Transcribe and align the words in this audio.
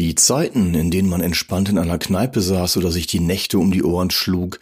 Die 0.00 0.14
Zeiten, 0.14 0.74
in 0.74 0.90
denen 0.90 1.10
man 1.10 1.20
entspannt 1.20 1.68
in 1.68 1.76
einer 1.76 1.98
Kneipe 1.98 2.40
saß 2.40 2.78
oder 2.78 2.90
sich 2.90 3.06
die 3.06 3.20
Nächte 3.20 3.58
um 3.58 3.70
die 3.70 3.82
Ohren 3.82 4.10
schlug, 4.10 4.58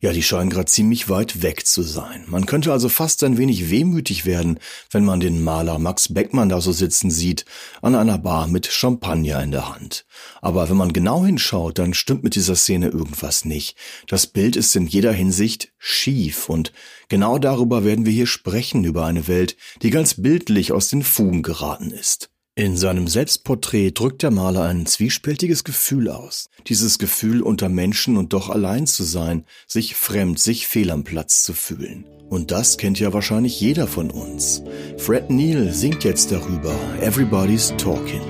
ja, 0.00 0.14
die 0.14 0.22
scheinen 0.22 0.48
gerade 0.48 0.64
ziemlich 0.64 1.10
weit 1.10 1.42
weg 1.42 1.66
zu 1.66 1.82
sein. 1.82 2.24
Man 2.26 2.46
könnte 2.46 2.72
also 2.72 2.88
fast 2.88 3.22
ein 3.22 3.36
wenig 3.36 3.68
wehmütig 3.68 4.24
werden, 4.24 4.58
wenn 4.90 5.04
man 5.04 5.20
den 5.20 5.44
Maler 5.44 5.78
Max 5.78 6.14
Beckmann 6.14 6.48
da 6.48 6.62
so 6.62 6.72
sitzen 6.72 7.10
sieht, 7.10 7.44
an 7.82 7.96
einer 7.96 8.16
Bar 8.16 8.48
mit 8.48 8.66
Champagner 8.66 9.42
in 9.42 9.50
der 9.50 9.68
Hand. 9.68 10.06
Aber 10.40 10.70
wenn 10.70 10.78
man 10.78 10.94
genau 10.94 11.22
hinschaut, 11.22 11.78
dann 11.78 11.92
stimmt 11.92 12.24
mit 12.24 12.34
dieser 12.34 12.56
Szene 12.56 12.88
irgendwas 12.88 13.44
nicht. 13.44 13.76
Das 14.06 14.26
Bild 14.26 14.56
ist 14.56 14.74
in 14.74 14.86
jeder 14.86 15.12
Hinsicht 15.12 15.70
schief 15.76 16.48
und 16.48 16.72
genau 17.10 17.36
darüber 17.36 17.84
werden 17.84 18.06
wir 18.06 18.12
hier 18.14 18.26
sprechen, 18.26 18.84
über 18.84 19.04
eine 19.04 19.28
Welt, 19.28 19.54
die 19.82 19.90
ganz 19.90 20.14
bildlich 20.14 20.72
aus 20.72 20.88
den 20.88 21.02
Fugen 21.02 21.42
geraten 21.42 21.90
ist. 21.90 22.30
In 22.58 22.76
seinem 22.76 23.06
Selbstporträt 23.06 23.92
drückt 23.92 24.24
der 24.24 24.32
Maler 24.32 24.64
ein 24.64 24.84
zwiespältiges 24.84 25.62
Gefühl 25.62 26.10
aus. 26.10 26.50
Dieses 26.66 26.98
Gefühl, 26.98 27.40
unter 27.40 27.68
Menschen 27.68 28.16
und 28.16 28.32
doch 28.32 28.50
allein 28.50 28.88
zu 28.88 29.04
sein, 29.04 29.44
sich 29.68 29.94
fremd, 29.94 30.40
sich 30.40 30.66
fehl 30.66 30.90
am 30.90 31.04
Platz 31.04 31.44
zu 31.44 31.54
fühlen. 31.54 32.04
Und 32.28 32.50
das 32.50 32.76
kennt 32.76 32.98
ja 32.98 33.12
wahrscheinlich 33.12 33.60
jeder 33.60 33.86
von 33.86 34.10
uns. 34.10 34.64
Fred 34.96 35.30
Neil 35.30 35.72
singt 35.72 36.02
jetzt 36.02 36.32
darüber. 36.32 36.74
Everybody's 37.00 37.72
talking. 37.76 38.22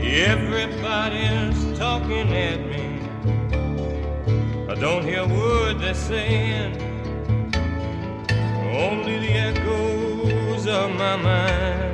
Everybody's 0.00 1.76
talking 1.76 2.28
at 2.32 2.60
me. 2.60 3.00
I 4.68 4.76
don't 4.76 5.02
hear 5.02 5.22
a 5.22 5.28
word 5.28 5.80
they're 5.80 5.96
saying. 5.96 6.76
Only 8.72 9.18
the 9.18 9.32
echoes 9.32 10.68
of 10.68 10.92
my 10.92 11.16
mind. 11.16 11.93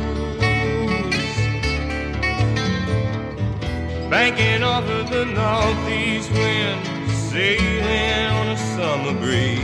Banking 4.11 4.61
off 4.61 4.83
of 4.89 5.09
the 5.09 5.23
northeast 5.23 6.29
wind, 6.33 6.85
sailing 7.29 8.27
on 8.39 8.47
a 8.49 8.57
summer 8.57 9.17
breeze, 9.17 9.61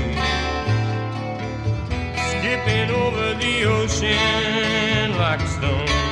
skipping 2.30 2.90
over 2.90 3.34
the 3.34 3.66
ocean 3.66 5.18
like 5.18 5.42
a 5.42 5.48
stone. 5.48 6.07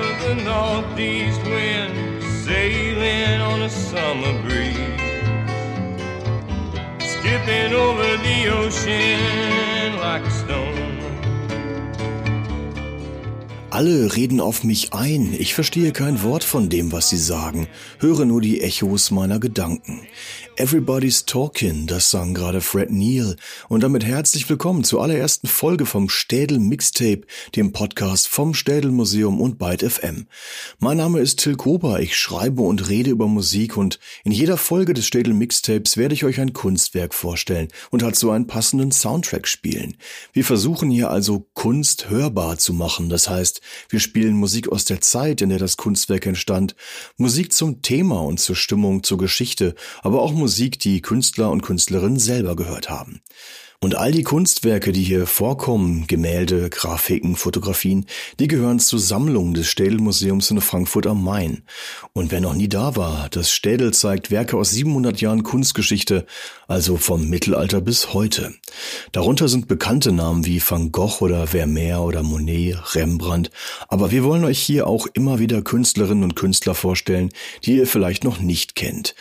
Of 0.00 0.20
the 0.22 0.34
northeast 0.34 1.42
wind, 1.44 2.22
sailing 2.44 3.40
on 3.40 3.62
a 3.62 3.70
summer 3.70 4.34
breeze. 4.42 4.76
Skipping 7.12 7.72
over 7.74 8.16
the 8.26 8.38
ocean 8.60 9.96
like 9.98 10.24
Alle 13.80 14.14
reden 14.14 14.42
auf 14.42 14.62
mich 14.62 14.92
ein, 14.92 15.32
ich 15.32 15.54
verstehe 15.54 15.92
kein 15.92 16.22
Wort 16.22 16.44
von 16.44 16.68
dem, 16.68 16.92
was 16.92 17.08
sie 17.08 17.16
sagen, 17.16 17.66
höre 17.98 18.26
nur 18.26 18.42
die 18.42 18.60
Echos 18.60 19.10
meiner 19.10 19.40
Gedanken. 19.40 20.02
Everybody's 20.56 21.24
Talking, 21.24 21.86
das 21.86 22.10
sang 22.10 22.34
gerade 22.34 22.60
Fred 22.60 22.90
Neal. 22.90 23.36
Und 23.70 23.82
damit 23.82 24.04
herzlich 24.04 24.50
willkommen 24.50 24.84
zur 24.84 25.02
allerersten 25.02 25.46
Folge 25.46 25.86
vom 25.86 26.10
Städel 26.10 26.58
Mixtape, 26.58 27.22
dem 27.56 27.72
Podcast 27.72 28.28
vom 28.28 28.52
Städel 28.52 28.90
Museum 28.90 29.40
und 29.40 29.58
Byte 29.58 29.90
FM. 29.90 30.26
Mein 30.78 30.98
Name 30.98 31.20
ist 31.20 31.38
Till 31.38 31.56
Kober, 31.56 32.00
ich 32.00 32.18
schreibe 32.18 32.60
und 32.60 32.90
rede 32.90 33.08
über 33.08 33.26
Musik 33.26 33.78
und 33.78 33.98
in 34.22 34.32
jeder 34.32 34.58
Folge 34.58 34.92
des 34.92 35.06
Städel 35.06 35.32
Mixtapes 35.32 35.96
werde 35.96 36.12
ich 36.12 36.26
euch 36.26 36.38
ein 36.40 36.52
Kunstwerk 36.52 37.14
vorstellen 37.14 37.68
und 37.90 38.02
dazu 38.02 38.30
einen 38.30 38.46
passenden 38.46 38.92
Soundtrack 38.92 39.48
spielen. 39.48 39.96
Wir 40.34 40.44
versuchen 40.44 40.90
hier 40.90 41.10
also 41.10 41.46
Kunst 41.54 42.10
hörbar 42.10 42.58
zu 42.58 42.74
machen, 42.74 43.08
das 43.08 43.30
heißt, 43.30 43.62
wir 43.88 44.00
spielen 44.00 44.34
Musik 44.34 44.68
aus 44.68 44.84
der 44.84 45.00
Zeit, 45.00 45.40
in 45.40 45.48
der 45.48 45.58
das 45.58 45.76
Kunstwerk 45.76 46.26
entstand, 46.26 46.74
Musik 47.16 47.52
zum 47.52 47.82
Thema 47.82 48.20
und 48.20 48.40
zur 48.40 48.56
Stimmung, 48.56 49.02
zur 49.02 49.18
Geschichte, 49.18 49.74
aber 50.02 50.22
auch 50.22 50.32
Musik 50.32 50.78
die 50.78 51.00
Künstler 51.02 51.50
und 51.50 51.62
Künstlerinnen 51.62 52.18
selber 52.18 52.56
gehört 52.56 52.90
haben. 52.90 53.20
Und 53.82 53.94
all 53.94 54.12
die 54.12 54.24
Kunstwerke, 54.24 54.92
die 54.92 55.02
hier 55.02 55.26
vorkommen, 55.26 56.06
Gemälde, 56.06 56.68
Grafiken, 56.68 57.34
Fotografien, 57.34 58.04
die 58.38 58.46
gehören 58.46 58.78
zur 58.78 58.98
Sammlung 58.98 59.54
des 59.54 59.68
Städel-Museums 59.68 60.50
in 60.50 60.60
Frankfurt 60.60 61.06
am 61.06 61.24
Main. 61.24 61.62
Und 62.12 62.30
wer 62.30 62.42
noch 62.42 62.52
nie 62.52 62.68
da 62.68 62.94
war, 62.94 63.30
das 63.30 63.50
Städel 63.50 63.94
zeigt 63.94 64.30
Werke 64.30 64.58
aus 64.58 64.72
700 64.72 65.22
Jahren 65.22 65.44
Kunstgeschichte, 65.44 66.26
also 66.68 66.98
vom 66.98 67.30
Mittelalter 67.30 67.80
bis 67.80 68.12
heute. 68.12 68.52
Darunter 69.12 69.48
sind 69.48 69.66
bekannte 69.66 70.12
Namen 70.12 70.44
wie 70.44 70.60
Van 70.60 70.92
Gogh 70.92 71.24
oder 71.24 71.46
Vermeer 71.46 72.02
oder 72.02 72.22
Monet, 72.22 72.94
Rembrandt. 72.94 73.50
Aber 73.88 74.10
wir 74.10 74.24
wollen 74.24 74.44
euch 74.44 74.58
hier 74.58 74.88
auch 74.88 75.06
immer 75.14 75.38
wieder 75.38 75.62
Künstlerinnen 75.62 76.24
und 76.24 76.36
Künstler 76.36 76.74
vorstellen, 76.74 77.30
die 77.64 77.78
ihr 77.78 77.86
vielleicht 77.86 78.24
noch 78.24 78.40
nicht 78.40 78.74
kennt. 78.74 79.14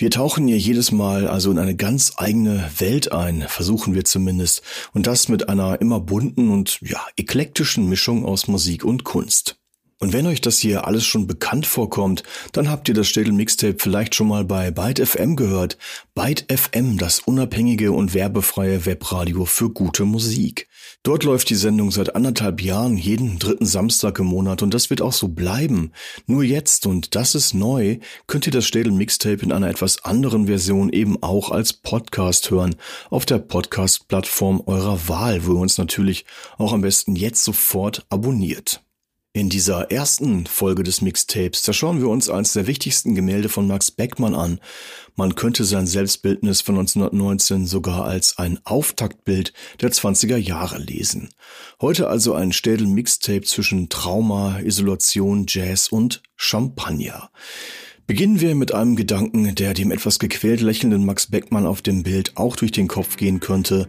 Wir 0.00 0.12
tauchen 0.12 0.46
hier 0.46 0.58
jedes 0.58 0.92
Mal 0.92 1.26
also 1.26 1.50
in 1.50 1.58
eine 1.58 1.74
ganz 1.74 2.12
eigene 2.18 2.70
Welt 2.78 3.10
ein, 3.10 3.42
versuchen 3.48 3.94
wir 3.96 4.04
zumindest, 4.04 4.62
und 4.92 5.08
das 5.08 5.28
mit 5.28 5.48
einer 5.48 5.80
immer 5.80 5.98
bunten 5.98 6.50
und 6.50 6.78
ja, 6.82 7.04
eklektischen 7.16 7.88
Mischung 7.88 8.24
aus 8.24 8.46
Musik 8.46 8.84
und 8.84 9.02
Kunst. 9.02 9.58
Und 10.00 10.12
wenn 10.12 10.26
euch 10.26 10.40
das 10.40 10.58
hier 10.58 10.86
alles 10.86 11.04
schon 11.04 11.26
bekannt 11.26 11.66
vorkommt, 11.66 12.22
dann 12.52 12.70
habt 12.70 12.88
ihr 12.88 12.94
das 12.94 13.08
Städel 13.08 13.32
Mixtape 13.32 13.78
vielleicht 13.78 14.14
schon 14.14 14.28
mal 14.28 14.44
bei 14.44 14.70
Byte 14.70 15.04
FM 15.04 15.34
gehört. 15.34 15.76
Byte 16.14 16.46
FM, 16.48 16.98
das 16.98 17.18
unabhängige 17.20 17.90
und 17.90 18.14
werbefreie 18.14 18.86
Webradio 18.86 19.44
für 19.44 19.70
gute 19.70 20.04
Musik. 20.04 20.68
Dort 21.02 21.24
läuft 21.24 21.50
die 21.50 21.56
Sendung 21.56 21.90
seit 21.90 22.14
anderthalb 22.14 22.62
Jahren 22.62 22.96
jeden 22.96 23.40
dritten 23.40 23.66
Samstag 23.66 24.20
im 24.20 24.26
Monat 24.26 24.62
und 24.62 24.72
das 24.72 24.88
wird 24.88 25.02
auch 25.02 25.12
so 25.12 25.28
bleiben. 25.28 25.92
Nur 26.26 26.44
jetzt, 26.44 26.86
und 26.86 27.16
das 27.16 27.34
ist 27.34 27.54
neu, 27.54 27.98
könnt 28.28 28.46
ihr 28.46 28.52
das 28.52 28.66
Städel 28.66 28.92
Mixtape 28.92 29.42
in 29.42 29.50
einer 29.50 29.68
etwas 29.68 30.04
anderen 30.04 30.46
Version 30.46 30.90
eben 30.90 31.20
auch 31.22 31.50
als 31.50 31.72
Podcast 31.72 32.50
hören, 32.50 32.76
auf 33.10 33.26
der 33.26 33.38
Podcast-Plattform 33.38 34.62
eurer 34.66 35.08
Wahl, 35.08 35.44
wo 35.44 35.54
ihr 35.54 35.60
uns 35.60 35.76
natürlich 35.76 36.24
auch 36.56 36.72
am 36.72 36.82
besten 36.82 37.16
jetzt 37.16 37.42
sofort 37.42 38.06
abonniert. 38.10 38.82
In 39.38 39.50
dieser 39.50 39.92
ersten 39.92 40.46
Folge 40.46 40.82
des 40.82 41.00
Mixtapes, 41.00 41.62
da 41.62 41.72
schauen 41.72 42.00
wir 42.00 42.08
uns 42.08 42.28
eines 42.28 42.54
der 42.54 42.66
wichtigsten 42.66 43.14
Gemälde 43.14 43.48
von 43.48 43.68
Max 43.68 43.92
Beckmann 43.92 44.34
an. 44.34 44.58
Man 45.14 45.36
könnte 45.36 45.64
sein 45.64 45.86
Selbstbildnis 45.86 46.60
von 46.60 46.76
1919 46.76 47.64
sogar 47.64 48.04
als 48.04 48.36
ein 48.38 48.58
Auftaktbild 48.64 49.52
der 49.80 49.92
20er 49.92 50.36
Jahre 50.38 50.78
lesen. 50.78 51.28
Heute 51.80 52.08
also 52.08 52.34
ein 52.34 52.50
Städel-Mixtape 52.50 53.42
zwischen 53.42 53.88
Trauma, 53.88 54.58
Isolation, 54.58 55.46
Jazz 55.46 55.86
und 55.86 56.20
Champagner. 56.34 57.30
Beginnen 58.08 58.40
wir 58.40 58.56
mit 58.56 58.74
einem 58.74 58.96
Gedanken, 58.96 59.54
der 59.54 59.72
dem 59.72 59.92
etwas 59.92 60.18
gequält 60.18 60.62
lächelnden 60.62 61.06
Max 61.06 61.28
Beckmann 61.28 61.64
auf 61.64 61.80
dem 61.80 62.02
Bild 62.02 62.32
auch 62.36 62.56
durch 62.56 62.72
den 62.72 62.88
Kopf 62.88 63.16
gehen 63.16 63.38
könnte. 63.38 63.86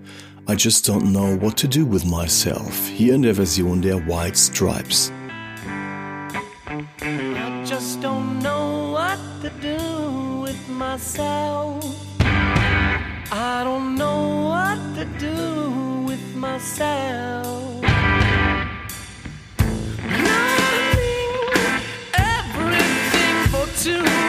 I 0.47 0.53
just 0.53 0.87
don't 0.87 1.09
know 1.09 1.41
what 1.41 1.57
to 1.57 1.67
do 1.67 1.91
with 1.91 2.05
myself. 2.05 2.87
Hier 2.95 3.15
in 3.15 3.23
der 3.23 3.33
Version 3.33 3.81
der 3.81 3.97
White 4.05 4.37
Stripes. 4.37 5.11
I 6.71 7.63
just 7.65 7.99
don't 7.99 8.37
know 8.43 8.91
what 8.91 9.17
to 9.41 9.49
do 9.59 10.41
with 10.41 10.69
myself. 10.69 11.83
I 13.31 13.61
don't 13.63 13.95
know 13.95 14.45
what 14.49 14.77
to 14.95 15.05
do 15.17 16.05
with 16.05 16.35
myself. 16.35 17.81
Nothing, 20.21 21.33
everything 22.13 23.35
for 23.51 23.65
two. 23.83 24.28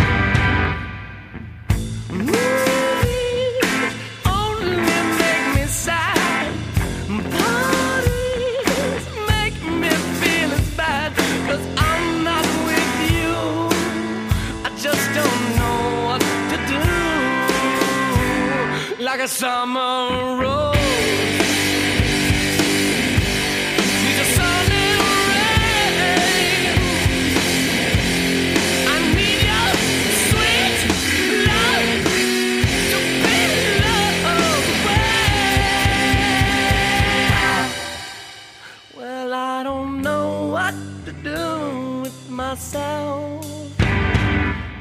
To 41.05 41.11
do 41.23 42.01
with 42.01 42.29
myself. 42.29 43.45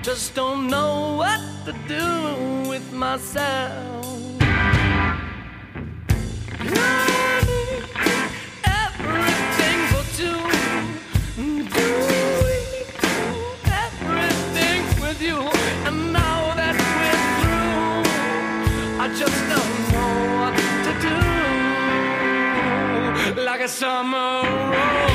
Just 0.03 0.35
don't 0.35 0.69
know 0.69 1.17
what 1.17 1.41
to 1.67 1.73
do 1.89 2.69
with 2.69 2.93
myself. 2.93 4.10
Like 23.61 23.69
a 23.69 23.73
summer 23.73 24.43
rose. 24.71 25.10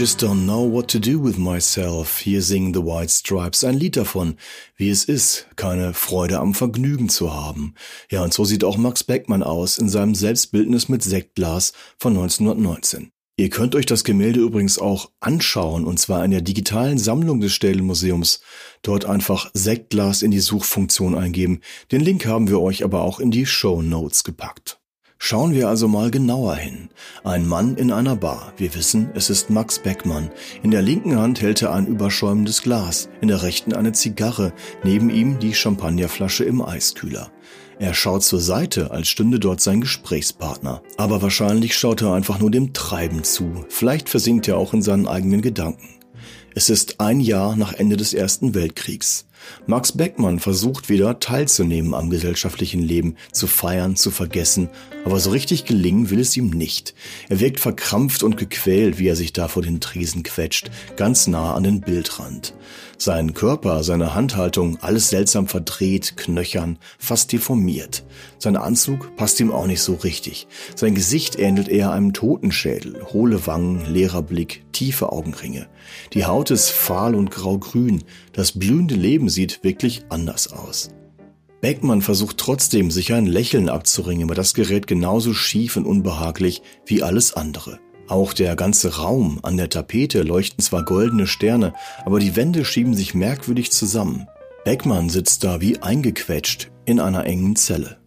Just 0.00 0.22
don't 0.22 0.46
know 0.46 0.64
what 0.64 0.88
to 0.88 0.98
do 0.98 1.22
with 1.22 1.36
myself. 1.36 2.20
Hier 2.20 2.40
singen 2.40 2.72
The 2.72 2.80
White 2.80 3.10
Stripes 3.10 3.64
ein 3.64 3.78
Lied 3.78 3.98
davon, 3.98 4.36
wie 4.74 4.88
es 4.88 5.04
ist, 5.04 5.46
keine 5.56 5.92
Freude 5.92 6.38
am 6.38 6.54
Vergnügen 6.54 7.10
zu 7.10 7.34
haben. 7.34 7.74
Ja, 8.10 8.24
und 8.24 8.32
so 8.32 8.46
sieht 8.46 8.64
auch 8.64 8.78
Max 8.78 9.04
Beckmann 9.04 9.42
aus 9.42 9.76
in 9.76 9.90
seinem 9.90 10.14
Selbstbildnis 10.14 10.88
mit 10.88 11.02
Sektglas 11.02 11.74
von 11.98 12.14
1919. 12.14 13.12
Ihr 13.36 13.50
könnt 13.50 13.74
euch 13.74 13.84
das 13.84 14.02
Gemälde 14.02 14.40
übrigens 14.40 14.78
auch 14.78 15.10
anschauen, 15.20 15.84
und 15.84 15.98
zwar 15.98 16.24
in 16.24 16.30
der 16.30 16.40
digitalen 16.40 16.96
Sammlung 16.96 17.42
des 17.42 17.52
Städelmuseums. 17.52 18.40
Dort 18.80 19.04
einfach 19.04 19.50
Sektglas 19.52 20.22
in 20.22 20.30
die 20.30 20.40
Suchfunktion 20.40 21.14
eingeben. 21.14 21.60
Den 21.92 22.00
Link 22.00 22.24
haben 22.24 22.48
wir 22.48 22.62
euch 22.62 22.84
aber 22.84 23.02
auch 23.02 23.20
in 23.20 23.30
die 23.30 23.44
Show 23.44 23.82
Notes 23.82 24.24
gepackt. 24.24 24.79
Schauen 25.22 25.52
wir 25.52 25.68
also 25.68 25.86
mal 25.86 26.10
genauer 26.10 26.56
hin. 26.56 26.88
Ein 27.24 27.46
Mann 27.46 27.76
in 27.76 27.92
einer 27.92 28.16
Bar. 28.16 28.54
Wir 28.56 28.74
wissen, 28.74 29.10
es 29.14 29.28
ist 29.28 29.50
Max 29.50 29.78
Beckmann. 29.78 30.30
In 30.62 30.70
der 30.70 30.80
linken 30.80 31.18
Hand 31.18 31.42
hält 31.42 31.60
er 31.60 31.74
ein 31.74 31.86
überschäumendes 31.86 32.62
Glas, 32.62 33.10
in 33.20 33.28
der 33.28 33.42
rechten 33.42 33.74
eine 33.74 33.92
Zigarre, 33.92 34.54
neben 34.82 35.10
ihm 35.10 35.38
die 35.38 35.54
Champagnerflasche 35.54 36.44
im 36.44 36.62
Eiskühler. 36.62 37.30
Er 37.78 37.92
schaut 37.92 38.24
zur 38.24 38.40
Seite, 38.40 38.92
als 38.92 39.08
stünde 39.08 39.38
dort 39.38 39.60
sein 39.60 39.82
Gesprächspartner. 39.82 40.82
Aber 40.96 41.20
wahrscheinlich 41.20 41.76
schaut 41.76 42.00
er 42.00 42.14
einfach 42.14 42.40
nur 42.40 42.50
dem 42.50 42.72
Treiben 42.72 43.22
zu. 43.22 43.66
Vielleicht 43.68 44.08
versinkt 44.08 44.48
er 44.48 44.56
auch 44.56 44.72
in 44.72 44.80
seinen 44.80 45.06
eigenen 45.06 45.42
Gedanken. 45.42 46.00
Es 46.54 46.70
ist 46.70 46.98
ein 46.98 47.20
Jahr 47.20 47.56
nach 47.56 47.74
Ende 47.74 47.98
des 47.98 48.14
Ersten 48.14 48.54
Weltkriegs. 48.54 49.26
Max 49.66 49.92
Beckmann 49.92 50.38
versucht 50.38 50.88
wieder 50.88 51.20
teilzunehmen 51.20 51.94
am 51.94 52.10
gesellschaftlichen 52.10 52.82
Leben, 52.82 53.16
zu 53.32 53.46
feiern, 53.46 53.96
zu 53.96 54.10
vergessen, 54.10 54.68
aber 55.04 55.20
so 55.20 55.30
richtig 55.30 55.64
gelingen 55.64 56.10
will 56.10 56.20
es 56.20 56.36
ihm 56.36 56.50
nicht. 56.50 56.94
Er 57.28 57.40
wirkt 57.40 57.60
verkrampft 57.60 58.22
und 58.22 58.36
gequält, 58.36 58.98
wie 58.98 59.08
er 59.08 59.16
sich 59.16 59.32
da 59.32 59.48
vor 59.48 59.62
den 59.62 59.80
Tresen 59.80 60.22
quetscht, 60.22 60.70
ganz 60.96 61.26
nah 61.26 61.54
an 61.54 61.64
den 61.64 61.80
Bildrand. 61.80 62.54
Sein 62.98 63.32
Körper, 63.32 63.82
seine 63.82 64.14
Handhaltung, 64.14 64.76
alles 64.82 65.08
seltsam 65.08 65.48
verdreht, 65.48 66.18
knöchern, 66.18 66.78
fast 66.98 67.32
deformiert. 67.32 68.04
Sein 68.36 68.58
Anzug 68.58 69.16
passt 69.16 69.40
ihm 69.40 69.52
auch 69.52 69.66
nicht 69.66 69.80
so 69.80 69.94
richtig. 69.94 70.46
Sein 70.76 70.94
Gesicht 70.94 71.38
ähnelt 71.38 71.68
eher 71.68 71.92
einem 71.92 72.12
Totenschädel, 72.12 73.06
hohle 73.10 73.46
Wangen, 73.46 73.90
leerer 73.90 74.20
Blick, 74.20 74.64
tiefe 74.72 75.12
Augenringe. 75.12 75.66
Die 76.12 76.26
Haut 76.26 76.50
ist 76.50 76.68
fahl 76.68 77.14
und 77.14 77.30
graugrün, 77.30 78.04
das 78.32 78.52
blühende 78.52 78.94
Leben 78.94 79.28
sieht 79.28 79.62
wirklich 79.64 80.02
anders 80.08 80.52
aus. 80.52 80.90
Beckmann 81.60 82.00
versucht 82.00 82.38
trotzdem, 82.38 82.90
sich 82.90 83.12
ein 83.12 83.26
Lächeln 83.26 83.68
abzuringen, 83.68 84.24
aber 84.24 84.34
das 84.34 84.54
gerät 84.54 84.86
genauso 84.86 85.34
schief 85.34 85.76
und 85.76 85.84
unbehaglich 85.84 86.62
wie 86.86 87.02
alles 87.02 87.34
andere. 87.34 87.80
Auch 88.08 88.32
der 88.32 88.56
ganze 88.56 88.96
Raum, 88.96 89.38
an 89.42 89.56
der 89.56 89.68
Tapete 89.68 90.22
leuchten 90.22 90.64
zwar 90.64 90.84
goldene 90.84 91.26
Sterne, 91.26 91.74
aber 92.04 92.18
die 92.18 92.34
Wände 92.34 92.64
schieben 92.64 92.94
sich 92.94 93.14
merkwürdig 93.14 93.70
zusammen. 93.70 94.26
Beckmann 94.64 95.10
sitzt 95.10 95.44
da 95.44 95.60
wie 95.60 95.78
eingequetscht 95.78 96.70
in 96.86 96.98
einer 96.98 97.24
engen 97.24 97.56
Zelle. 97.56 97.98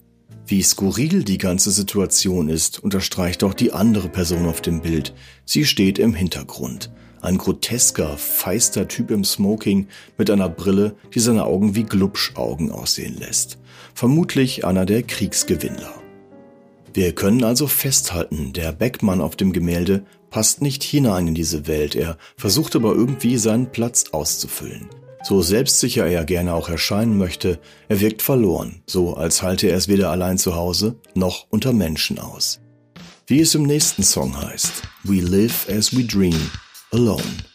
Wie 0.45 0.61
skurril 0.61 1.23
die 1.23 1.37
ganze 1.37 1.71
Situation 1.71 2.49
ist, 2.49 2.83
unterstreicht 2.83 3.43
auch 3.43 3.53
die 3.53 3.71
andere 3.71 4.09
Person 4.09 4.45
auf 4.45 4.61
dem 4.61 4.81
Bild. 4.81 5.13
Sie 5.45 5.63
steht 5.63 5.99
im 5.99 6.13
Hintergrund. 6.13 6.91
Ein 7.23 7.37
grotesker, 7.37 8.17
feister 8.17 8.89
Typ 8.89 9.09
im 9.09 9.23
Smoking 9.23 9.87
mit 10.17 10.29
einer 10.29 10.49
Brille, 10.49 10.95
die 11.13 11.21
seine 11.21 11.45
Augen 11.45 11.73
wie 11.73 11.83
Glubschaugen 11.83 12.69
aussehen 12.69 13.17
lässt. 13.17 13.57
Vermutlich 13.95 14.65
einer 14.65 14.85
der 14.85 15.03
Kriegsgewinnler. 15.03 15.93
Wir 16.93 17.15
können 17.15 17.45
also 17.45 17.67
festhalten, 17.67 18.51
der 18.51 18.73
Beckmann 18.73 19.21
auf 19.21 19.37
dem 19.37 19.53
Gemälde 19.53 20.03
passt 20.31 20.61
nicht 20.61 20.83
hinein 20.83 21.29
in 21.29 21.33
diese 21.33 21.65
Welt, 21.65 21.95
er 21.95 22.17
versucht 22.35 22.75
aber 22.75 22.93
irgendwie 22.93 23.37
seinen 23.37 23.71
Platz 23.71 24.05
auszufüllen. 24.11 24.89
So 25.23 25.41
selbstsicher 25.41 26.05
er 26.05 26.25
gerne 26.25 26.53
auch 26.53 26.67
erscheinen 26.67 27.17
möchte, 27.17 27.59
er 27.87 28.01
wirkt 28.01 28.21
verloren, 28.21 28.83
so 28.85 29.15
als 29.15 29.41
halte 29.41 29.67
er 29.67 29.77
es 29.77 29.87
weder 29.87 30.11
allein 30.11 30.37
zu 30.37 30.55
Hause 30.55 30.97
noch 31.15 31.47
unter 31.49 31.71
Menschen 31.71 32.19
aus. 32.19 32.59
Wie 33.27 33.39
es 33.39 33.55
im 33.55 33.63
nächsten 33.63 34.03
Song 34.03 34.35
heißt, 34.35 34.83
We 35.05 35.21
live 35.21 35.69
as 35.69 35.95
we 35.95 36.03
dream, 36.03 36.51
alone. 36.93 37.52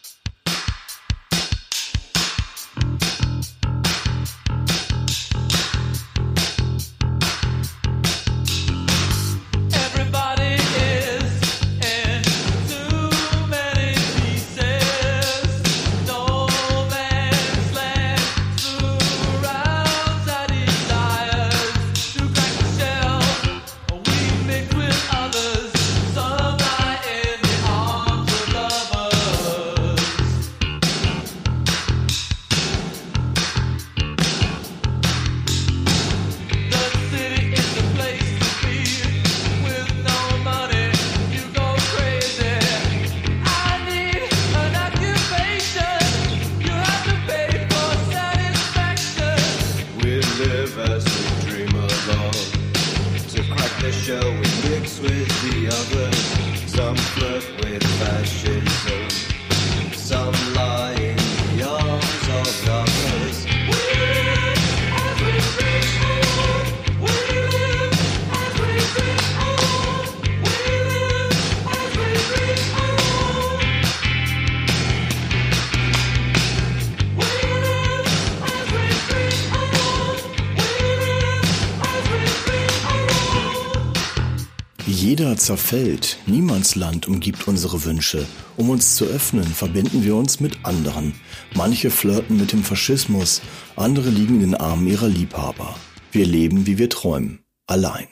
Jeder 85.38 85.57
zerfällt, 85.57 86.18
Niemandsland 86.26 87.07
umgibt 87.07 87.47
unsere 87.47 87.85
Wünsche. 87.85 88.26
Um 88.57 88.71
uns 88.71 88.97
zu 88.97 89.04
öffnen, 89.04 89.45
verbinden 89.45 90.02
wir 90.02 90.16
uns 90.16 90.40
mit 90.40 90.64
anderen. 90.64 91.14
Manche 91.54 91.90
flirten 91.90 92.38
mit 92.38 92.50
dem 92.50 92.64
Faschismus, 92.64 93.40
andere 93.76 94.11
liegen 94.11 94.40
in 94.40 94.50
den 94.50 94.54
Armen 94.57 94.88
ihrer 94.88 95.07
Liebhaber. 95.07 95.76
Wir 96.11 96.26
leben, 96.26 96.66
wie 96.66 96.76
wir 96.76 96.90
träumen, 96.90 97.45
allein. 97.68 98.09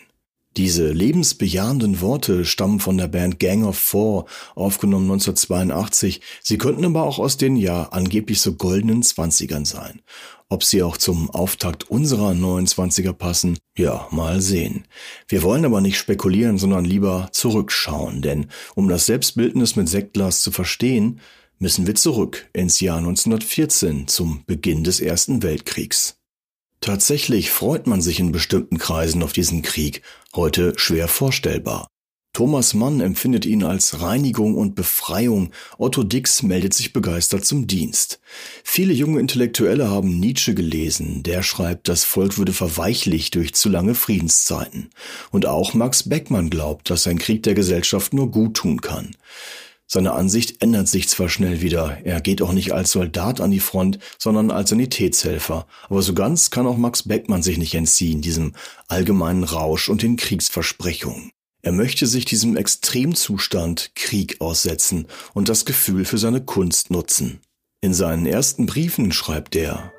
Diese 0.57 0.93
lebensbejahenden 0.93 2.01
Worte 2.01 2.45
stammen 2.45 2.79
von 2.79 2.97
der 2.97 3.09
Band 3.09 3.41
Gang 3.41 3.67
of 3.67 3.77
Four, 3.77 4.27
aufgenommen 4.55 5.11
1982. 5.11 6.21
Sie 6.43 6.59
könnten 6.59 6.85
aber 6.85 7.03
auch 7.03 7.19
aus 7.19 7.37
den 7.37 7.57
ja 7.57 7.89
angeblich 7.91 8.41
so 8.41 8.55
goldenen 8.55 9.03
Zwanzigern 9.03 9.65
sein. 9.65 10.01
Ob 10.49 10.63
sie 10.63 10.83
auch 10.85 10.97
zum 10.97 11.29
Auftakt 11.31 11.91
unserer 11.91 12.31
29er 12.31 13.13
passen, 13.13 13.59
ja, 13.77 14.07
mal 14.13 14.41
sehen. 14.41 14.87
Wir 15.27 15.43
wollen 15.43 15.65
aber 15.65 15.81
nicht 15.81 15.99
spekulieren, 15.99 16.57
sondern 16.57 16.85
lieber 16.85 17.29
zurückschauen, 17.33 18.23
denn 18.23 18.47
um 18.77 18.89
das 18.89 19.07
Selbstbildnis 19.07 19.75
mit 19.75 19.89
Sektglas 19.89 20.43
zu 20.43 20.53
verstehen, 20.53 21.21
müssen 21.59 21.87
wir 21.87 21.97
zurück 21.97 22.49
ins 22.53 22.81
Jahr 22.81 22.99
1914 22.99 24.07
zum 24.07 24.45
Beginn 24.47 24.85
des 24.85 25.01
Ersten 25.01 25.43
Weltkriegs. 25.43 26.21
Tatsächlich 26.81 27.51
freut 27.51 27.89
man 27.89 28.01
sich 28.01 28.21
in 28.21 28.31
bestimmten 28.31 28.79
Kreisen 28.79 29.23
auf 29.25 29.33
diesen 29.33 29.63
Krieg, 29.63 30.03
heute 30.35 30.75
schwer 30.77 31.09
vorstellbar. 31.09 31.89
Thomas 32.37 32.75
Mann 32.75 33.01
empfindet 33.01 33.47
ihn 33.47 33.65
als 33.65 34.03
Reinigung 34.03 34.57
und 34.57 34.75
Befreiung, 34.75 35.53
Otto 35.79 36.03
Dix 36.03 36.43
meldet 36.43 36.75
sich 36.75 36.93
begeistert 36.93 37.47
zum 37.47 37.67
Dienst. 37.67 38.21
Viele 38.63 38.93
junge 38.93 39.21
Intellektuelle 39.21 39.89
haben 39.89 40.21
Nietzsche 40.21 40.55
gelesen, 40.55 41.23
der 41.23 41.43
schreibt, 41.43 41.89
das 41.89 42.05
Volk 42.05 42.37
würde 42.37 42.53
verweichlicht 42.53 43.37
durch 43.37 43.55
zu 43.55 43.71
lange 43.71 43.95
Friedenszeiten. 43.95 44.91
Und 45.31 45.47
auch 45.47 45.73
Max 45.73 46.11
Beckmann 46.11 46.51
glaubt, 46.51 46.91
dass 46.91 47.07
ein 47.07 47.17
Krieg 47.17 47.43
der 47.43 47.55
Gesellschaft 47.55 48.13
nur 48.13 48.31
gut 48.31 48.53
tun 48.53 48.83
kann. 48.83 49.17
Seine 49.87 50.13
Ansicht 50.13 50.63
ändert 50.63 50.89
sich 50.89 51.09
zwar 51.09 51.31
schnell 51.31 51.63
wieder, 51.63 51.97
er 52.05 52.21
geht 52.21 52.43
auch 52.43 52.53
nicht 52.53 52.75
als 52.75 52.93
Soldat 52.93 53.41
an 53.41 53.51
die 53.51 53.61
Front, 53.61 53.99
sondern 54.19 54.51
als 54.51 54.69
Sanitätshelfer, 54.69 55.67
aber 55.89 56.03
so 56.03 56.13
ganz 56.13 56.51
kann 56.51 56.67
auch 56.67 56.77
Max 56.77 57.05
Beckmann 57.05 57.43
sich 57.43 57.57
nicht 57.57 57.75
entziehen, 57.75 58.21
diesem 58.21 58.53
allgemeinen 58.89 59.45
Rausch 59.45 59.89
und 59.89 60.03
den 60.03 60.17
Kriegsversprechungen. 60.17 61.33
Er 61.67 61.73
möchte 61.73 62.07
sich 62.07 62.25
diesem 62.25 62.57
Extremzustand 62.57 63.91
Krieg 63.97 64.41
aussetzen 64.41 65.09
und 65.35 65.49
das 65.49 65.65
Gefühl 65.65 66.05
für 66.05 66.17
seine 66.17 66.41
Kunst 66.41 66.93
nutzen. 66.93 67.41
In 67.81 67.93
seinen 67.93 68.25
ersten 68.25 68.67
Briefen 68.67 69.11
schreibt 69.11 69.57
er, 69.57 69.93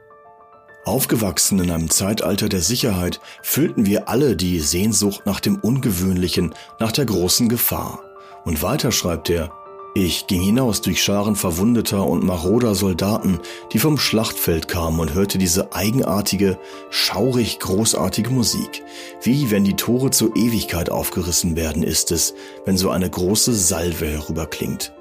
Aufgewachsen 0.85 1.59
in 1.59 1.69
einem 1.69 1.89
Zeitalter 1.89 2.47
der 2.47 2.61
Sicherheit 2.61 3.19
fühlten 3.41 3.85
wir 3.85 4.07
alle 4.07 4.37
die 4.37 4.61
Sehnsucht 4.61 5.25
nach 5.25 5.41
dem 5.41 5.57
Ungewöhnlichen, 5.57 6.55
nach 6.79 6.93
der 6.93 7.03
großen 7.03 7.49
Gefahr. 7.49 8.01
Und 8.45 8.61
weiter 8.61 8.93
schreibt 8.93 9.29
er, 9.29 9.51
ich 9.97 10.27
ging 10.27 10.43
hinaus 10.43 10.81
durch 10.81 11.01
Scharen 11.01 11.35
verwundeter 11.35 12.05
und 12.05 12.23
maroder 12.23 12.75
Soldaten, 12.75 13.39
die 13.73 13.79
vom 13.79 13.97
Schlachtfeld 13.97 14.67
kamen 14.67 14.99
und 14.99 15.15
hörte 15.15 15.39
diese 15.39 15.73
eigenartige, 15.73 16.59
schaurig 16.91 17.57
großartige 17.59 18.29
Musik. 18.29 18.83
Wie 19.23 19.49
wenn 19.49 19.63
die 19.63 19.75
Tore 19.75 20.11
zur 20.11 20.35
Ewigkeit 20.35 20.91
aufgerissen 20.91 21.55
werden, 21.55 21.81
ist 21.81 22.11
es, 22.11 22.35
wenn 22.65 22.77
so 22.77 22.91
eine 22.91 23.09
große 23.09 23.53
Salve 23.53 24.05
herüberklingt. 24.05 24.93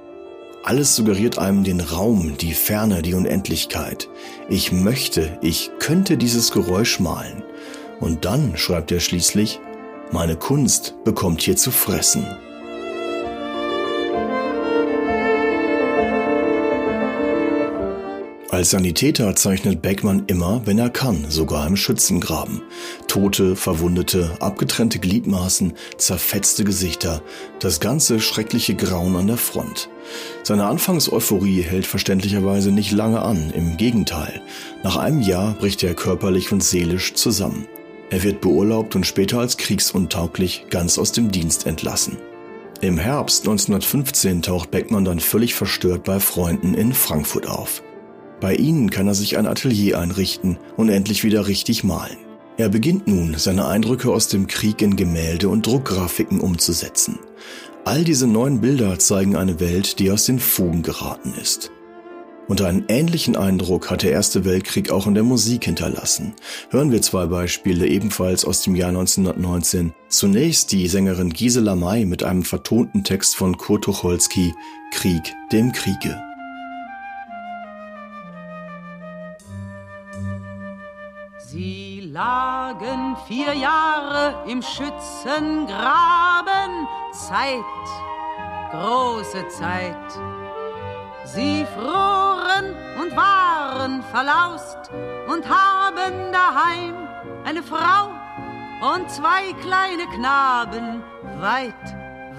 Alles 0.65 0.97
suggeriert 0.97 1.38
einem 1.38 1.62
den 1.62 1.81
Raum, 1.81 2.38
die 2.38 2.55
Ferne, 2.55 3.03
die 3.03 3.15
Unendlichkeit. 3.15 4.09
Ich 4.49 4.73
möchte, 4.73 5.38
ich 5.43 5.71
könnte 5.79 6.17
dieses 6.17 6.53
Geräusch 6.53 7.00
malen. 7.00 7.43
Und 8.00 8.25
dann, 8.25 8.57
schreibt 8.57 8.91
er 8.93 9.00
schließlich, 9.00 9.61
meine 10.11 10.37
Kunst 10.37 10.95
bekommt 11.05 11.43
hier 11.43 11.57
zu 11.57 11.71
fressen. 11.71 12.26
Als 18.49 18.71
Sanitäter 18.71 19.35
zeichnet 19.35 19.83
Beckmann 19.83 20.23
immer, 20.29 20.62
wenn 20.67 20.79
er 20.79 20.88
kann, 20.88 21.29
sogar 21.29 21.67
im 21.67 21.75
Schützengraben. 21.75 22.62
Tote, 23.09 23.57
Verwundete, 23.57 24.37
abgetrennte 24.38 25.00
Gliedmaßen, 25.00 25.73
zerfetzte 25.99 26.62
Gesichter, 26.62 27.23
das 27.59 27.81
ganze 27.81 28.21
schreckliche 28.21 28.76
Grauen 28.76 29.17
an 29.17 29.26
der 29.26 29.37
Front. 29.37 29.88
Seine 30.45 30.67
Anfangseuphorie 30.67 31.62
hält 31.62 31.87
verständlicherweise 31.87 32.71
nicht 32.71 32.93
lange 32.93 33.21
an, 33.21 33.50
im 33.50 33.76
Gegenteil. 33.76 34.41
Nach 34.85 34.97
einem 34.97 35.23
Jahr 35.23 35.55
bricht 35.55 35.83
er 35.83 35.95
körperlich 35.95 36.53
und 36.53 36.62
seelisch 36.62 37.15
zusammen. 37.15 37.67
Er 38.11 38.23
wird 38.23 38.41
beurlaubt 38.41 38.95
und 38.95 39.05
später 39.05 39.41
als 39.41 39.57
kriegsuntauglich 39.57 40.67
ganz 40.71 40.99
aus 40.99 41.11
dem 41.11 41.33
Dienst 41.33 41.67
entlassen. 41.67 42.17
Im 42.81 42.97
Herbst 42.97 43.41
1915 43.41 44.43
taucht 44.43 44.71
Beckmann 44.71 45.05
dann 45.05 45.19
völlig 45.19 45.55
verstört 45.55 46.05
bei 46.05 46.21
Freunden 46.21 46.75
in 46.75 46.93
Frankfurt 46.93 47.49
auf. 47.49 47.83
Bei 48.40 48.55
ihnen 48.55 48.90
kann 48.90 49.07
er 49.07 49.14
sich 49.14 49.38
ein 49.38 49.47
Atelier 49.47 49.99
einrichten 49.99 50.59
und 50.76 50.88
endlich 50.88 51.25
wieder 51.25 51.47
richtig 51.47 51.85
malen. 51.85 52.19
Er 52.59 52.69
beginnt 52.69 53.07
nun, 53.07 53.35
seine 53.37 53.66
Eindrücke 53.66 54.11
aus 54.11 54.28
dem 54.28 54.47
Krieg 54.47 54.81
in 54.81 54.97
Gemälde 54.97 55.49
und 55.49 55.66
Druckgrafiken 55.66 56.40
umzusetzen. 56.40 57.19
All 57.85 58.02
diese 58.02 58.26
neuen 58.26 58.61
Bilder 58.61 58.99
zeigen 58.99 59.37
eine 59.37 59.61
Welt, 59.61 59.99
die 59.99 60.11
aus 60.11 60.25
den 60.25 60.38
Fugen 60.38 60.83
geraten 60.83 61.35
ist. 61.40 61.71
Und 62.49 62.62
einen 62.62 62.85
ähnlichen 62.88 63.37
Eindruck 63.37 63.90
hat 63.90 64.02
der 64.02 64.12
Erste 64.12 64.45
Weltkrieg 64.45 64.90
auch 64.90 65.07
in 65.07 65.14
der 65.14 65.25
Musik 65.25 65.64
hinterlassen. 65.64 66.35
Hören 66.71 66.93
wir 66.93 67.02
zwei 67.02 67.26
Beispiele 67.26 67.87
ebenfalls 67.87 68.45
aus 68.45 68.62
dem 68.62 68.76
Jahr 68.76 68.90
1919. 68.90 69.93
Zunächst 70.09 70.73
die 70.73 70.87
Sängerin 70.87 71.31
Gisela 71.31 71.75
May 71.75 72.05
mit 72.05 72.23
einem 72.23 72.45
vertonten 72.45 73.02
Text 73.02 73.37
von 73.37 73.57
Kurt 73.57 73.85
Tucholsky, 73.85 74.55
Krieg 74.93 75.35
dem 75.50 75.73
Kriege. 75.73 76.21
Lagen 82.16 83.16
vier 83.28 83.52
Jahre 83.52 84.42
im 84.46 84.62
Schützengraben, 84.62 86.88
Zeit, 87.12 87.61
große 88.70 89.46
Zeit. 89.49 89.94
Sie 91.25 91.66
froren 91.76 92.75
und 93.02 93.14
waren 93.14 94.02
verlaust 94.04 94.78
und 95.28 95.46
haben 95.46 96.32
daheim 96.32 96.94
eine 97.44 97.62
Frau 97.62 98.08
und 98.94 99.11
zwei 99.11 99.52
kleine 99.61 100.06
Knaben, 100.06 101.04
weit, 101.38 101.75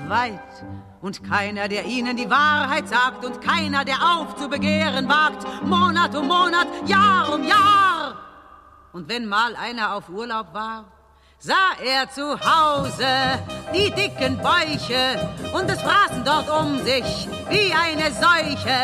weit. 0.07 0.65
Und 1.01 1.24
keiner, 1.24 1.67
der 1.67 1.86
ihnen 1.86 2.17
die 2.17 2.31
Wahrheit 2.31 2.89
sagt 2.89 3.24
und 3.24 3.41
keiner, 3.41 3.86
der 3.86 4.01
aufzubegehren 4.01 5.07
wagt, 5.07 5.46
Monat 5.63 6.15
um 6.15 6.27
Monat, 6.27 6.65
Jahr 6.88 7.31
um 7.31 7.43
Jahr. 7.43 8.26
Und 8.98 9.08
wenn 9.10 9.27
mal 9.27 9.56
einer 9.56 9.94
auf 9.94 10.10
Urlaub 10.10 10.56
war, 10.56 10.86
sah 11.38 11.54
er 11.86 12.10
zu 12.10 12.32
Hause 12.32 13.06
die 13.72 13.92
dicken 13.92 14.39
Bäuche 14.39 15.54
und 15.54 15.70
es 15.70 15.80
fraßen 15.80 16.24
dort 16.25 16.50
um 16.50 16.84
sich 16.84 17.30
wie 17.48 17.72
eine 17.72 18.12
Seuche. 18.12 18.80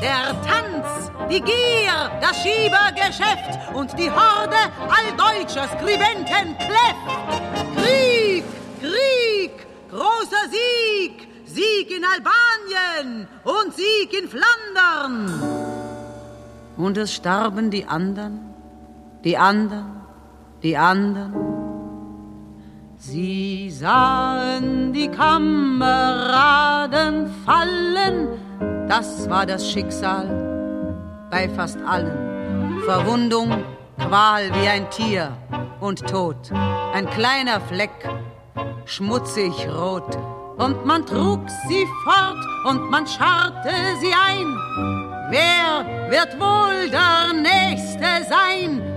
Der 0.00 0.34
Tanz, 0.48 1.10
die 1.28 1.42
Gier, 1.42 2.10
das 2.22 2.38
Schiebergeschäft 2.42 3.74
und 3.74 3.92
die 3.98 4.10
Horde 4.10 4.56
all 4.88 5.14
deutscher 5.14 5.68
Skribenten 5.76 6.56
kläfft. 6.56 7.76
Krieg, 7.76 8.44
Krieg, 8.80 9.66
großer 9.90 10.48
Sieg, 10.48 11.28
Sieg 11.44 11.90
in 11.90 12.02
Albanien 12.02 13.28
und 13.44 13.74
Sieg 13.74 14.10
in 14.18 14.26
Flandern. 14.26 15.38
Und 16.78 16.96
es 16.96 17.12
starben 17.12 17.70
die 17.70 17.84
anderen 17.84 18.53
die 19.24 19.36
anderen, 19.36 20.02
die 20.62 20.76
anderen. 20.76 21.34
Sie 22.96 23.70
sahen 23.70 24.92
die 24.92 25.08
Kameraden 25.08 25.84
fallen, 27.44 28.28
das 28.88 29.28
war 29.28 29.46
das 29.46 29.68
Schicksal 29.70 30.28
bei 31.30 31.48
fast 31.48 31.78
allen. 31.82 32.80
Verwundung, 32.84 33.64
Qual 33.98 34.52
wie 34.54 34.68
ein 34.68 34.90
Tier 34.90 35.32
und 35.80 36.06
Tod, 36.06 36.52
ein 36.92 37.08
kleiner 37.10 37.60
Fleck 37.60 38.08
schmutzig 38.84 39.52
rot. 39.68 40.18
Und 40.56 40.84
man 40.84 41.04
trug 41.06 41.40
sie 41.68 41.86
fort 42.04 42.44
und 42.66 42.90
man 42.90 43.06
scharrte 43.06 43.72
sie 44.00 44.12
ein. 44.12 44.56
Wer 45.30 46.10
wird 46.10 46.38
wohl 46.38 46.90
der 46.90 47.32
Nächste 47.32 48.24
sein? 48.28 48.93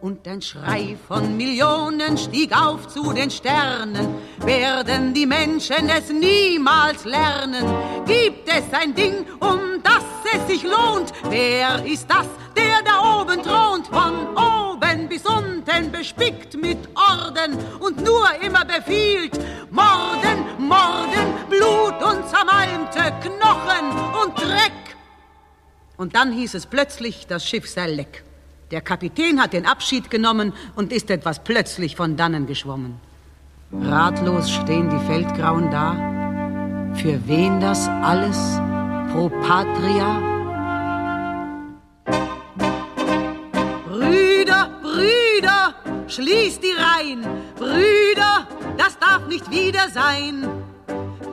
Und 0.00 0.28
ein 0.28 0.40
Schrei 0.40 0.96
von 1.08 1.36
Millionen 1.36 2.16
stieg 2.16 2.56
auf 2.56 2.86
zu 2.86 3.12
den 3.12 3.30
Sternen. 3.32 4.14
Werden 4.44 5.12
die 5.12 5.26
Menschen 5.26 5.88
es 5.88 6.08
niemals 6.10 7.04
lernen? 7.04 7.66
Gibt 8.06 8.48
es 8.48 8.62
ein 8.72 8.94
Ding, 8.94 9.26
um 9.40 9.82
das 9.82 10.04
es 10.32 10.46
sich 10.46 10.62
lohnt? 10.62 11.12
Wer 11.28 11.84
ist 11.84 12.08
das, 12.08 12.26
der 12.56 12.80
da 12.84 13.20
oben 13.20 13.42
thront? 13.42 13.88
Von 13.88 14.36
oben 14.36 15.08
bis 15.08 15.26
unten 15.26 15.90
bespickt 15.90 16.54
mit 16.54 16.78
Orden 16.94 17.58
und 17.80 18.00
nur 18.04 18.28
immer 18.40 18.64
befiehlt. 18.64 19.36
Morden, 19.72 20.44
Morden, 20.58 21.26
Blut 21.50 22.00
und 22.04 22.28
zermalmte 22.28 23.12
Knochen 23.20 23.90
und 24.22 24.38
Dreck. 24.38 24.96
Und 25.96 26.14
dann 26.14 26.30
hieß 26.30 26.54
es 26.54 26.66
plötzlich, 26.66 27.26
das 27.26 27.44
Schiff 27.44 27.68
sei 27.68 27.88
leck. 27.88 28.27
Der 28.70 28.82
Kapitän 28.82 29.40
hat 29.40 29.54
den 29.54 29.64
Abschied 29.64 30.10
genommen 30.10 30.52
und 30.76 30.92
ist 30.92 31.10
etwas 31.10 31.42
plötzlich 31.42 31.96
von 31.96 32.16
dannen 32.16 32.46
geschwommen. 32.46 33.00
Ratlos 33.72 34.50
stehen 34.50 34.90
die 34.90 35.06
Feldgrauen 35.06 35.70
da. 35.70 36.94
Für 36.94 37.20
wen 37.26 37.60
das 37.60 37.88
alles? 37.88 38.36
Pro 39.12 39.30
Patria? 39.30 40.20
Brüder, 43.86 44.70
Brüder, 44.82 45.74
schließt 46.06 46.62
die 46.62 46.74
Reihen. 46.76 47.26
Brüder, 47.56 48.46
das 48.76 48.98
darf 48.98 49.26
nicht 49.28 49.50
wieder 49.50 49.88
sein. 49.88 50.46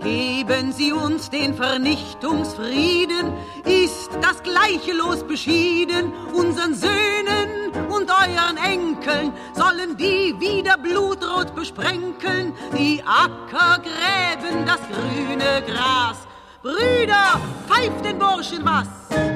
Geben 0.05 0.71
Sie 0.71 0.93
uns 0.93 1.31
den 1.31 1.55
Vernichtungsfrieden, 1.55 3.33
ist 3.63 4.11
das 4.21 4.43
gleiche 4.43 4.93
Los 4.93 5.23
beschieden. 5.23 6.13
Unseren 6.31 6.75
Söhnen 6.75 7.71
und 7.89 8.11
euren 8.11 8.57
Enkeln 8.57 9.33
sollen 9.55 9.97
die 9.97 10.35
wieder 10.39 10.77
blutrot 10.77 11.55
besprenkeln, 11.55 12.53
die 12.77 13.01
Acker 13.03 13.81
gräben 13.81 14.63
das 14.67 14.81
grüne 14.89 15.63
Gras. 15.65 16.19
Brüder, 16.61 17.41
pfeift 17.67 18.05
den 18.05 18.19
Burschen 18.19 18.63
was! 18.63 19.34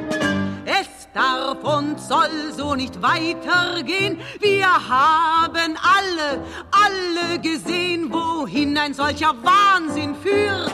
Darf 1.14 1.64
und 1.64 2.00
soll 2.00 2.54
so 2.56 2.76
nicht 2.76 3.02
weitergehen. 3.02 4.20
Wir 4.40 4.68
haben 4.68 5.76
alle, 5.82 6.44
alle 6.72 7.40
gesehen, 7.40 8.14
wohin 8.14 8.78
ein 8.78 8.94
solcher 8.94 9.34
Wahnsinn 9.42 10.16
führt. 10.16 10.72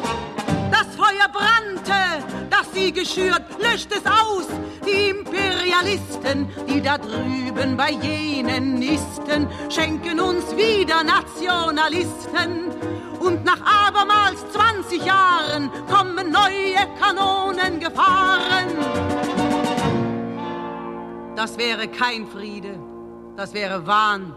Das 0.72 0.94
Feuer 0.98 1.30
brannte, 1.32 2.26
das 2.50 2.68
sie 2.74 2.92
geschürt, 2.92 3.44
löscht 3.62 3.92
es 3.92 4.06
aus. 4.06 4.48
Die 4.86 5.10
Imperialisten, 5.10 6.50
die 6.68 6.82
da 6.82 6.98
drüben 6.98 7.78
bei 7.78 7.92
jenen 7.92 8.76
nisten, 8.76 9.48
schenken 9.70 10.20
uns 10.20 10.56
wieder 10.58 11.04
Nationalisten. 11.04 12.72
Und 13.20 13.46
nach 13.46 13.62
abermals 13.62 14.46
20 14.52 15.06
Jahren 15.06 15.72
kommen 15.88 16.32
neue 16.32 16.86
Kanonen 17.00 17.80
gefahren. 17.80 19.45
Das 21.36 21.58
wäre 21.58 21.88
kein 21.90 22.28
Friede, 22.28 22.80
das 23.36 23.54
wäre 23.54 23.86
Wahn. 23.86 24.34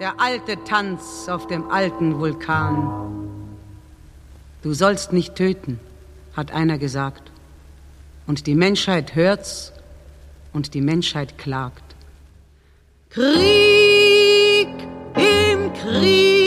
Der 0.00 0.20
alte 0.20 0.62
Tanz 0.64 1.28
auf 1.28 1.46
dem 1.46 1.68
alten 1.70 2.18
Vulkan. 2.20 3.28
Du 4.62 4.72
sollst 4.72 5.12
nicht 5.12 5.34
töten, 5.34 5.80
hat 6.36 6.52
einer 6.52 6.78
gesagt. 6.78 7.30
Und 8.26 8.46
die 8.46 8.54
Menschheit 8.54 9.14
hört's 9.14 9.72
und 10.52 10.74
die 10.74 10.80
Menschheit 10.80 11.38
klagt. 11.38 11.82
Krieg 13.10 14.68
im 15.16 15.72
Kriege 15.74 16.39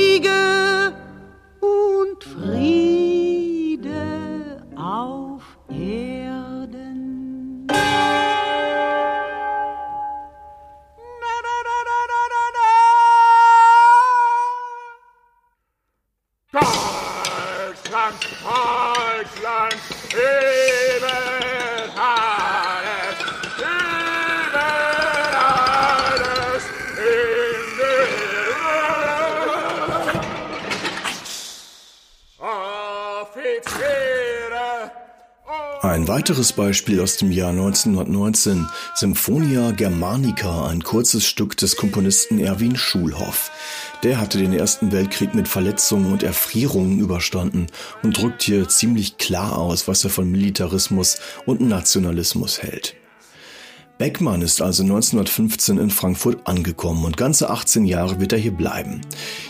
weiteres 36.24 36.54
Beispiel 36.54 37.02
aus 37.02 37.18
dem 37.18 37.34
Jahr 37.34 37.50
1919, 37.50 38.66
Symphonia 38.96 39.72
Germanica, 39.72 40.68
ein 40.68 40.82
kurzes 40.82 41.26
Stück 41.26 41.58
des 41.58 41.76
Komponisten 41.76 42.40
Erwin 42.40 42.78
Schulhoff. 42.78 43.52
Der 44.04 44.22
hatte 44.22 44.38
den 44.38 44.54
Ersten 44.54 44.94
Weltkrieg 44.94 45.36
mit 45.36 45.50
Verletzungen 45.50 46.14
und 46.14 46.24
Erfrierungen 46.24 47.02
überstanden 47.02 47.68
und 48.04 48.18
drückt 48.18 48.44
hier 48.44 48.70
ziemlich 48.70 49.18
klar 49.18 49.58
aus, 49.58 49.90
was 49.90 50.06
er 50.06 50.12
von 50.12 50.32
Militarismus 50.32 51.18
und 51.46 51.60
Nationalismus 51.60 52.64
hält. 52.64 52.96
Beckmann 53.98 54.42
ist 54.42 54.62
also 54.62 54.84
1915 54.84 55.78
in 55.78 55.90
Frankfurt 55.90 56.48
angekommen 56.48 57.04
und 57.04 57.18
ganze 57.18 57.50
18 57.50 57.84
Jahre 57.84 58.22
wird 58.22 58.32
er 58.32 58.40
hier 58.40 58.54
bleiben. 58.54 59.02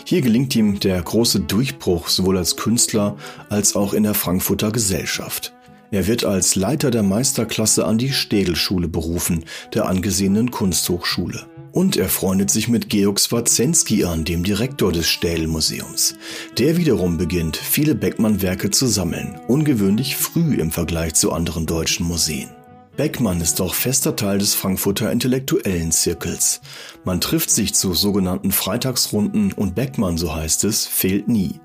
Hier 0.04 0.22
gelingt 0.22 0.56
ihm 0.56 0.80
der 0.80 1.00
große 1.00 1.38
Durchbruch 1.38 2.08
sowohl 2.08 2.36
als 2.36 2.56
Künstler 2.56 3.16
als 3.48 3.76
auch 3.76 3.92
in 3.92 4.02
der 4.02 4.14
Frankfurter 4.14 4.72
Gesellschaft. 4.72 5.53
Er 5.94 6.08
wird 6.08 6.24
als 6.24 6.56
Leiter 6.56 6.90
der 6.90 7.04
Meisterklasse 7.04 7.84
an 7.84 7.98
die 7.98 8.12
Städelschule 8.12 8.88
berufen, 8.88 9.44
der 9.74 9.86
angesehenen 9.86 10.50
Kunsthochschule. 10.50 11.46
Und 11.70 11.96
er 11.96 12.08
freundet 12.08 12.50
sich 12.50 12.66
mit 12.66 12.90
Georg 12.90 13.20
Swarzensky 13.20 14.02
an, 14.02 14.24
dem 14.24 14.42
Direktor 14.42 14.90
des 14.90 15.06
Städelmuseums. 15.06 16.16
Der 16.58 16.76
wiederum 16.76 17.16
beginnt, 17.16 17.56
viele 17.56 17.94
Beckmann-Werke 17.94 18.72
zu 18.72 18.88
sammeln, 18.88 19.38
ungewöhnlich 19.46 20.16
früh 20.16 20.56
im 20.56 20.72
Vergleich 20.72 21.14
zu 21.14 21.30
anderen 21.30 21.64
deutschen 21.64 22.06
Museen. 22.06 22.48
Beckmann 22.96 23.40
ist 23.40 23.60
auch 23.60 23.74
fester 23.74 24.14
Teil 24.14 24.38
des 24.38 24.54
Frankfurter 24.54 25.10
intellektuellen 25.10 25.90
Zirkels. 25.90 26.60
Man 27.04 27.20
trifft 27.20 27.50
sich 27.50 27.74
zu 27.74 27.92
sogenannten 27.92 28.52
Freitagsrunden 28.52 29.52
und 29.52 29.74
Beckmann, 29.74 30.16
so 30.16 30.32
heißt 30.32 30.62
es, 30.62 30.86
fehlt 30.86 31.26
nie. 31.26 31.58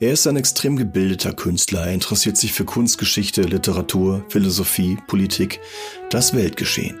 Er 0.00 0.12
ist 0.12 0.26
ein 0.26 0.36
extrem 0.36 0.76
gebildeter 0.76 1.32
Künstler, 1.32 1.86
er 1.86 1.94
interessiert 1.94 2.36
sich 2.36 2.52
für 2.52 2.66
Kunstgeschichte, 2.66 3.42
Literatur, 3.42 4.26
Philosophie, 4.28 4.98
Politik, 5.06 5.60
das 6.10 6.34
Weltgeschehen. 6.34 6.98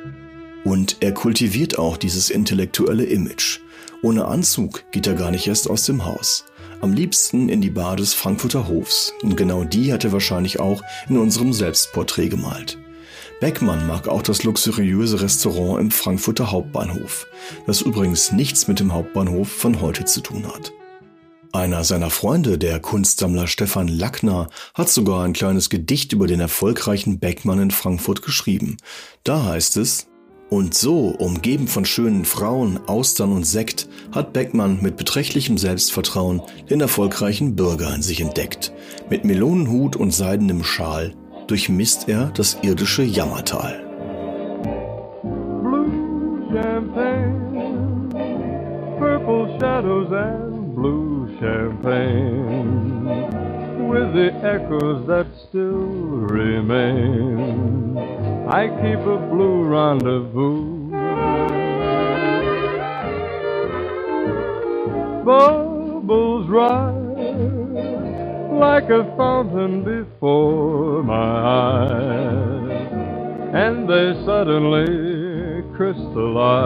Und 0.64 0.96
er 1.00 1.12
kultiviert 1.12 1.78
auch 1.78 1.98
dieses 1.98 2.30
intellektuelle 2.30 3.04
Image. 3.04 3.60
Ohne 4.02 4.24
Anzug 4.24 4.90
geht 4.92 5.06
er 5.06 5.14
gar 5.14 5.30
nicht 5.30 5.46
erst 5.46 5.68
aus 5.68 5.84
dem 5.84 6.06
Haus. 6.06 6.46
Am 6.80 6.94
liebsten 6.94 7.50
in 7.50 7.60
die 7.60 7.70
Bar 7.70 7.96
des 7.96 8.14
Frankfurter 8.14 8.66
Hofs. 8.66 9.12
Und 9.22 9.36
genau 9.36 9.64
die 9.64 9.92
hat 9.92 10.04
er 10.04 10.12
wahrscheinlich 10.12 10.58
auch 10.58 10.82
in 11.08 11.18
unserem 11.18 11.52
Selbstporträt 11.52 12.28
gemalt. 12.28 12.78
Beckmann 13.44 13.86
mag 13.86 14.08
auch 14.08 14.22
das 14.22 14.42
luxuriöse 14.42 15.20
Restaurant 15.20 15.78
im 15.78 15.90
Frankfurter 15.90 16.50
Hauptbahnhof, 16.50 17.26
das 17.66 17.82
übrigens 17.82 18.32
nichts 18.32 18.68
mit 18.68 18.80
dem 18.80 18.94
Hauptbahnhof 18.94 19.52
von 19.52 19.82
heute 19.82 20.06
zu 20.06 20.22
tun 20.22 20.46
hat. 20.46 20.72
Einer 21.52 21.84
seiner 21.84 22.08
Freunde, 22.08 22.56
der 22.56 22.80
Kunstsammler 22.80 23.46
Stefan 23.46 23.88
Lackner, 23.88 24.48
hat 24.72 24.88
sogar 24.88 25.26
ein 25.26 25.34
kleines 25.34 25.68
Gedicht 25.68 26.14
über 26.14 26.26
den 26.26 26.40
erfolgreichen 26.40 27.18
Beckmann 27.18 27.58
in 27.60 27.70
Frankfurt 27.70 28.22
geschrieben. 28.22 28.78
Da 29.24 29.44
heißt 29.44 29.76
es, 29.76 30.06
und 30.48 30.72
so, 30.72 31.08
umgeben 31.08 31.68
von 31.68 31.84
schönen 31.84 32.24
Frauen, 32.24 32.80
Austern 32.86 33.30
und 33.30 33.44
Sekt, 33.44 33.90
hat 34.12 34.32
Beckmann 34.32 34.80
mit 34.80 34.96
beträchtlichem 34.96 35.58
Selbstvertrauen 35.58 36.40
den 36.70 36.80
erfolgreichen 36.80 37.56
Bürger 37.56 37.94
in 37.94 38.00
sich 38.00 38.22
entdeckt. 38.22 38.72
Mit 39.10 39.26
Melonenhut 39.26 39.96
und 39.96 40.14
seidenem 40.14 40.64
Schal 40.64 41.14
durchmisst 41.46 42.08
er 42.08 42.30
das 42.34 42.58
irdische 42.62 43.02
Jammertal. 43.02 43.80
with 53.94 54.12
the 54.12 54.32
echoes 54.42 55.06
that 55.06 55.26
still 55.48 55.86
remain. 56.40 57.96
I 58.48 58.66
keep 58.66 58.98
a 59.06 59.18
blue 59.30 59.62
rendezvous. 59.64 60.90
Bubbles 65.24 66.48
rise 66.48 67.03
like 68.58 68.90
a 68.90 69.04
fountain 69.16 69.82
before 69.84 71.02
my 71.02 71.14
eyes, 71.14 72.92
and 73.52 73.88
they 73.88 74.14
suddenly 74.24 75.62
crystallize 75.76 76.62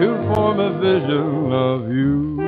to 0.00 0.34
form 0.34 0.58
a 0.60 0.72
vision 0.80 1.52
of 1.52 1.90
you. 1.90 2.40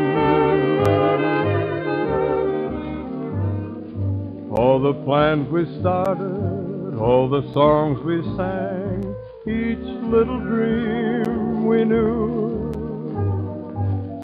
All 4.57 4.79
the 4.81 4.95
plans 5.05 5.49
we 5.51 5.65
started, 5.81 6.97
all 6.99 7.29
the 7.29 7.43
songs 7.53 8.01
we 8.03 8.23
sang, 8.37 9.15
each 9.47 9.87
little 10.09 10.41
dream 10.41 11.67
we 11.67 11.85
knew 11.85 12.73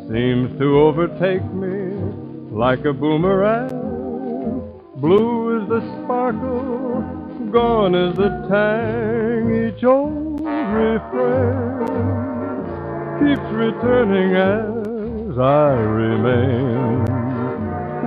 seems 0.08 0.58
to 0.58 0.78
overtake 0.80 1.44
me 1.52 1.79
like 2.50 2.84
a 2.84 2.92
boomerang. 2.92 3.70
Blue 4.96 5.62
is 5.62 5.68
the 5.68 5.80
sparkle, 6.02 7.02
gone 7.52 7.94
is 7.94 8.16
the 8.16 8.28
tang. 8.48 9.68
Each 9.68 9.84
old 9.84 10.40
refrain 10.40 11.78
keeps 13.20 13.50
returning 13.52 14.34
as 14.34 15.38
I 15.38 15.72
remain 15.74 17.04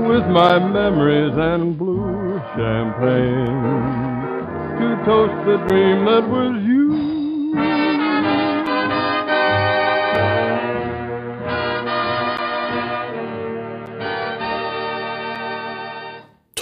with 0.08 0.28
my 0.28 0.60
memories 0.60 1.38
and 1.38 1.78
blue 1.78 2.42
champagne 2.56 3.64
to 4.78 5.06
toast 5.06 5.46
the 5.46 5.58
dream 5.68 6.06
that 6.06 6.28
was 6.28 6.62
you. 6.64 7.83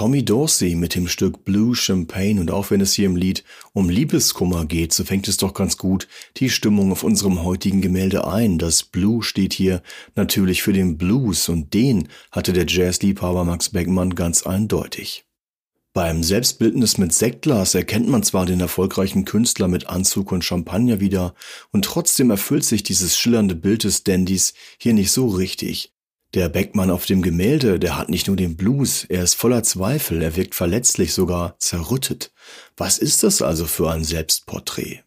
Tommy 0.01 0.25
Dorsey 0.25 0.73
mit 0.73 0.95
dem 0.95 1.07
Stück 1.07 1.45
Blue 1.45 1.75
Champagne 1.75 2.41
und 2.41 2.49
auch 2.49 2.71
wenn 2.71 2.81
es 2.81 2.93
hier 2.93 3.05
im 3.05 3.15
Lied 3.15 3.43
um 3.73 3.87
Liebeskummer 3.87 4.65
geht, 4.65 4.93
so 4.93 5.03
fängt 5.03 5.27
es 5.27 5.37
doch 5.37 5.53
ganz 5.53 5.77
gut 5.77 6.07
die 6.37 6.49
Stimmung 6.49 6.91
auf 6.91 7.03
unserem 7.03 7.43
heutigen 7.43 7.81
Gemälde 7.81 8.25
ein. 8.25 8.57
Das 8.57 8.81
Blue 8.81 9.21
steht 9.21 9.53
hier 9.53 9.83
natürlich 10.15 10.63
für 10.63 10.73
den 10.73 10.97
Blues 10.97 11.49
und 11.49 11.75
den 11.75 12.07
hatte 12.31 12.51
der 12.51 12.65
Jazzliebhaber 12.65 13.43
Max 13.43 13.69
Beckmann 13.69 14.15
ganz 14.15 14.41
eindeutig. 14.41 15.25
Beim 15.93 16.23
Selbstbildnis 16.23 16.97
mit 16.97 17.13
Sektglas 17.13 17.75
erkennt 17.75 18.09
man 18.09 18.23
zwar 18.23 18.47
den 18.47 18.59
erfolgreichen 18.59 19.23
Künstler 19.25 19.67
mit 19.67 19.85
Anzug 19.85 20.31
und 20.31 20.43
Champagner 20.43 20.99
wieder, 20.99 21.35
und 21.71 21.85
trotzdem 21.85 22.31
erfüllt 22.31 22.63
sich 22.63 22.81
dieses 22.81 23.19
schillernde 23.19 23.53
Bild 23.53 23.83
des 23.83 24.03
Dandys 24.03 24.55
hier 24.79 24.95
nicht 24.95 25.11
so 25.11 25.27
richtig. 25.27 25.93
Der 26.33 26.47
Beckmann 26.47 26.91
auf 26.91 27.05
dem 27.05 27.21
Gemälde, 27.21 27.77
der 27.77 27.97
hat 27.97 28.09
nicht 28.09 28.27
nur 28.27 28.37
den 28.37 28.55
Blues, 28.55 29.05
er 29.09 29.21
ist 29.21 29.33
voller 29.33 29.63
Zweifel, 29.63 30.21
er 30.21 30.37
wirkt 30.37 30.55
verletzlich, 30.55 31.13
sogar 31.13 31.55
zerrüttet. 31.59 32.31
Was 32.77 32.99
ist 32.99 33.23
das 33.23 33.41
also 33.41 33.65
für 33.65 33.91
ein 33.91 34.05
Selbstporträt? 34.05 35.01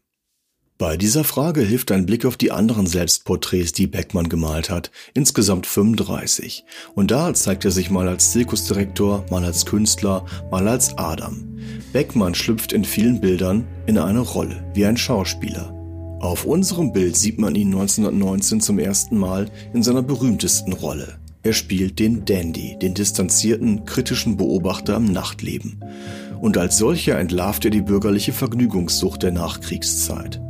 Bei 0.77 0.99
dieser 0.99 1.25
Frage 1.25 1.63
hilft 1.63 1.93
ein 1.93 2.05
Blick 2.05 2.27
auf 2.27 2.37
die 2.37 2.51
anderen 2.51 2.87
Selbstporträts, 2.87 3.73
die 3.73 3.87
Beckmann 3.87 4.29
gemalt 4.29 4.69
hat, 4.69 4.91
insgesamt 5.15 5.67
35. 5.67 6.65
Und 6.95 7.11
da 7.11 7.33
zeigt 7.33 7.65
er 7.65 7.71
sich 7.71 7.91
mal 7.91 8.07
als 8.07 8.33
Zirkusdirektor, 8.33 9.25
mal 9.31 9.45
als 9.45 9.65
Künstler, 9.65 10.27
mal 10.51 10.69
als 10.69 10.99
Adam. 10.99 11.59
Beckmann 11.95 12.35
schlüpft 12.35 12.75
in 12.75 12.85
vielen 12.85 13.21
Bildern 13.23 13.67
in 13.87 13.97
eine 13.97 14.21
Rolle, 14.21 14.71
wie 14.75 14.85
ein 14.85 14.99
Schauspieler. 14.99 15.84
Auf 16.21 16.45
unserem 16.47 16.93
Bild 16.93 17.17
sieht 17.17 17.39
man 17.39 17.55
ihn 17.55 17.69
1919 17.69 18.61
zum 18.61 18.79
ersten 18.79 19.19
Mal 19.19 19.51
in 19.73 19.83
seiner 19.83 20.03
berühmtesten 20.03 20.73
Rolle. 20.73 21.19
Er 21.43 21.53
spielt 21.53 21.99
den 21.99 22.25
Dandy, 22.25 22.79
den 22.81 22.95
distanzierten, 22.95 23.85
kritischen 23.85 24.39
Beobachter 24.39 24.97
im 24.97 25.13
Nachtleben. 25.13 25.81
Und 26.41 26.57
als 26.57 26.79
solcher 26.79 27.19
entlarvt 27.19 27.67
er 27.67 27.71
die 27.71 27.83
bürgerliche 27.83 28.33
Vergnügungssucht 28.33 29.23
der 29.23 29.33
Nachkriegszeit. 29.33 30.41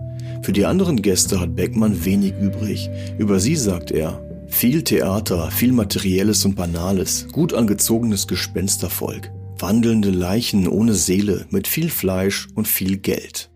Für 0.42 0.52
die 0.52 0.66
anderen 0.66 1.02
Gäste 1.02 1.40
hat 1.40 1.56
Beckmann 1.56 2.04
wenig 2.04 2.34
übrig. 2.40 2.90
Über 3.18 3.40
sie 3.40 3.56
sagt 3.56 3.90
er, 3.90 4.22
viel 4.46 4.82
Theater, 4.82 5.50
viel 5.50 5.72
Materielles 5.72 6.44
und 6.44 6.54
Banales, 6.54 7.26
gut 7.32 7.54
angezogenes 7.54 8.28
Gespenstervolk, 8.28 9.32
wandelnde 9.58 10.10
Leichen 10.10 10.68
ohne 10.68 10.94
Seele, 10.94 11.46
mit 11.50 11.66
viel 11.66 11.88
Fleisch 11.88 12.46
und 12.54 12.68
viel 12.68 12.98
Geld. 12.98 13.50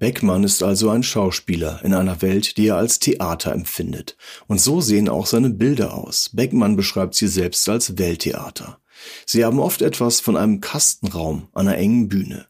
Beckmann 0.00 0.44
ist 0.44 0.62
also 0.62 0.88
ein 0.88 1.02
Schauspieler 1.02 1.80
in 1.84 1.92
einer 1.92 2.22
Welt, 2.22 2.56
die 2.56 2.68
er 2.68 2.76
als 2.76 3.00
Theater 3.00 3.52
empfindet. 3.52 4.16
Und 4.46 4.58
so 4.58 4.80
sehen 4.80 5.10
auch 5.10 5.26
seine 5.26 5.50
Bilder 5.50 5.92
aus. 5.92 6.30
Beckmann 6.32 6.74
beschreibt 6.74 7.14
sie 7.14 7.28
selbst 7.28 7.68
als 7.68 7.98
Welttheater. 7.98 8.78
Sie 9.26 9.44
haben 9.44 9.60
oft 9.60 9.82
etwas 9.82 10.20
von 10.20 10.38
einem 10.38 10.62
Kastenraum, 10.62 11.48
einer 11.52 11.76
engen 11.76 12.08
Bühne. 12.08 12.46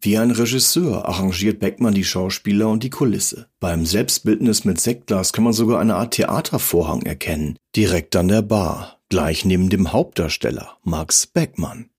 Wie 0.00 0.16
ein 0.16 0.30
Regisseur 0.30 1.06
arrangiert 1.06 1.60
Beckmann 1.60 1.92
die 1.92 2.04
Schauspieler 2.04 2.70
und 2.70 2.82
die 2.82 2.88
Kulisse. 2.88 3.48
Beim 3.60 3.84
Selbstbildnis 3.84 4.64
mit 4.64 4.80
Sektglas 4.80 5.34
kann 5.34 5.44
man 5.44 5.52
sogar 5.52 5.80
eine 5.80 5.96
Art 5.96 6.14
Theatervorhang 6.14 7.02
erkennen, 7.02 7.56
direkt 7.76 8.16
an 8.16 8.28
der 8.28 8.40
Bar, 8.40 8.96
gleich 9.10 9.44
neben 9.44 9.68
dem 9.68 9.92
Hauptdarsteller, 9.92 10.78
Max 10.82 11.26
Beckmann. 11.26 11.89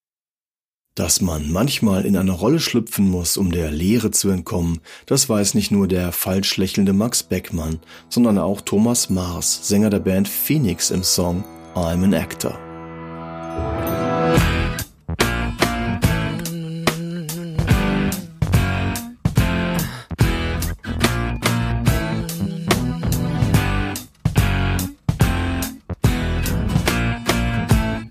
Dass 0.95 1.21
man 1.21 1.49
manchmal 1.49 2.05
in 2.05 2.17
eine 2.17 2.33
Rolle 2.33 2.59
schlüpfen 2.59 3.09
muss, 3.09 3.37
um 3.37 3.49
der 3.49 3.71
Leere 3.71 4.11
zu 4.11 4.29
entkommen, 4.29 4.81
das 5.05 5.29
weiß 5.29 5.53
nicht 5.53 5.71
nur 5.71 5.87
der 5.87 6.11
falsch 6.11 6.57
lächelnde 6.57 6.91
Max 6.91 7.23
Beckmann, 7.23 7.79
sondern 8.09 8.37
auch 8.37 8.59
Thomas 8.59 9.09
Mars, 9.09 9.69
Sänger 9.69 9.89
der 9.89 9.99
Band 9.99 10.27
Phoenix 10.27 10.91
im 10.91 11.03
Song 11.03 11.45
I'm 11.75 12.03
an 12.03 12.13
Actor. 12.13 12.59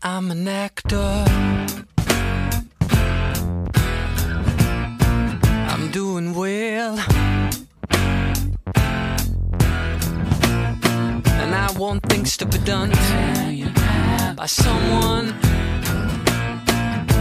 I'm 0.03 0.31
an 0.31 0.49
actor. 0.49 1.50
To 12.37 12.47
be 12.47 12.59
done 12.59 12.91
by 14.37 14.47
someone 14.47 15.27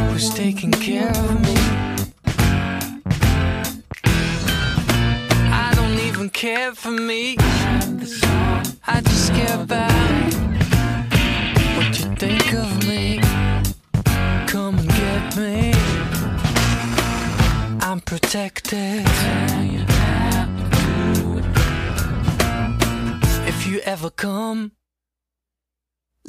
who's 0.09 0.29
taking 0.33 0.71
care 0.71 1.09
of 1.09 1.41
me. 1.41 1.55
I 5.65 5.71
don't 5.75 5.99
even 6.07 6.29
care 6.29 6.73
for 6.73 6.91
me. 6.91 7.37
I 8.87 9.01
just 9.01 9.33
care 9.33 9.61
about 9.61 10.33
what 11.75 11.89
you 11.97 12.05
think 12.15 12.53
of 12.53 12.87
me. 12.87 13.19
Come 14.47 14.79
and 14.79 14.89
get 14.89 15.37
me. 15.37 15.73
I'm 17.81 17.99
protected. 18.01 19.05
If 23.47 23.67
you 23.67 23.79
ever 23.85 24.09
come 24.09 24.71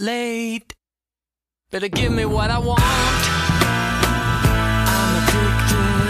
late, 0.00 0.74
better 1.70 1.88
give 1.88 2.10
me 2.10 2.24
what 2.24 2.50
I 2.50 2.58
want. 2.58 3.22
I'm 4.96 5.10
addicted. 5.20 6.08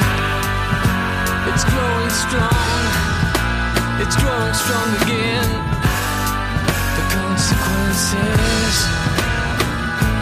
It's 1.51 1.65
growing 1.67 2.11
strong. 2.25 2.83
It's 3.99 4.17
growing 4.23 4.55
strong 4.55 4.89
again. 5.03 5.49
The 6.97 7.05
consequences. 7.19 8.75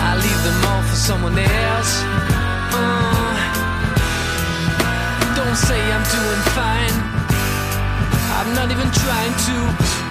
I 0.00 0.16
leave 0.16 0.42
them 0.48 0.58
all 0.70 0.82
for 0.88 0.96
someone 0.96 1.38
else. 1.38 1.92
Uh, 2.72 3.36
don't 5.36 5.56
say 5.68 5.80
I'm 5.92 6.06
doing 6.16 6.42
fine. 6.56 6.96
I'm 8.38 8.50
not 8.54 8.70
even 8.72 8.90
trying 8.92 9.34
to. 9.46 10.07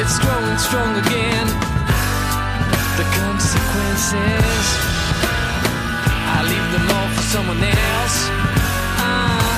It's 0.00 0.18
growing 0.18 0.58
strong 0.58 0.96
again. 1.04 1.46
The 2.98 3.06
consequences, 3.22 4.66
I 6.36 6.38
leave 6.50 6.68
them 6.74 6.86
all 6.96 7.08
for 7.16 7.22
someone 7.34 7.62
else. 7.62 8.18
Uh, 9.02 9.54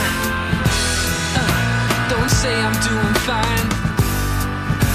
uh, 1.41 2.09
don't 2.09 2.31
say 2.31 2.55
I'm 2.55 2.77
doing 2.91 3.17
fine. 3.29 3.69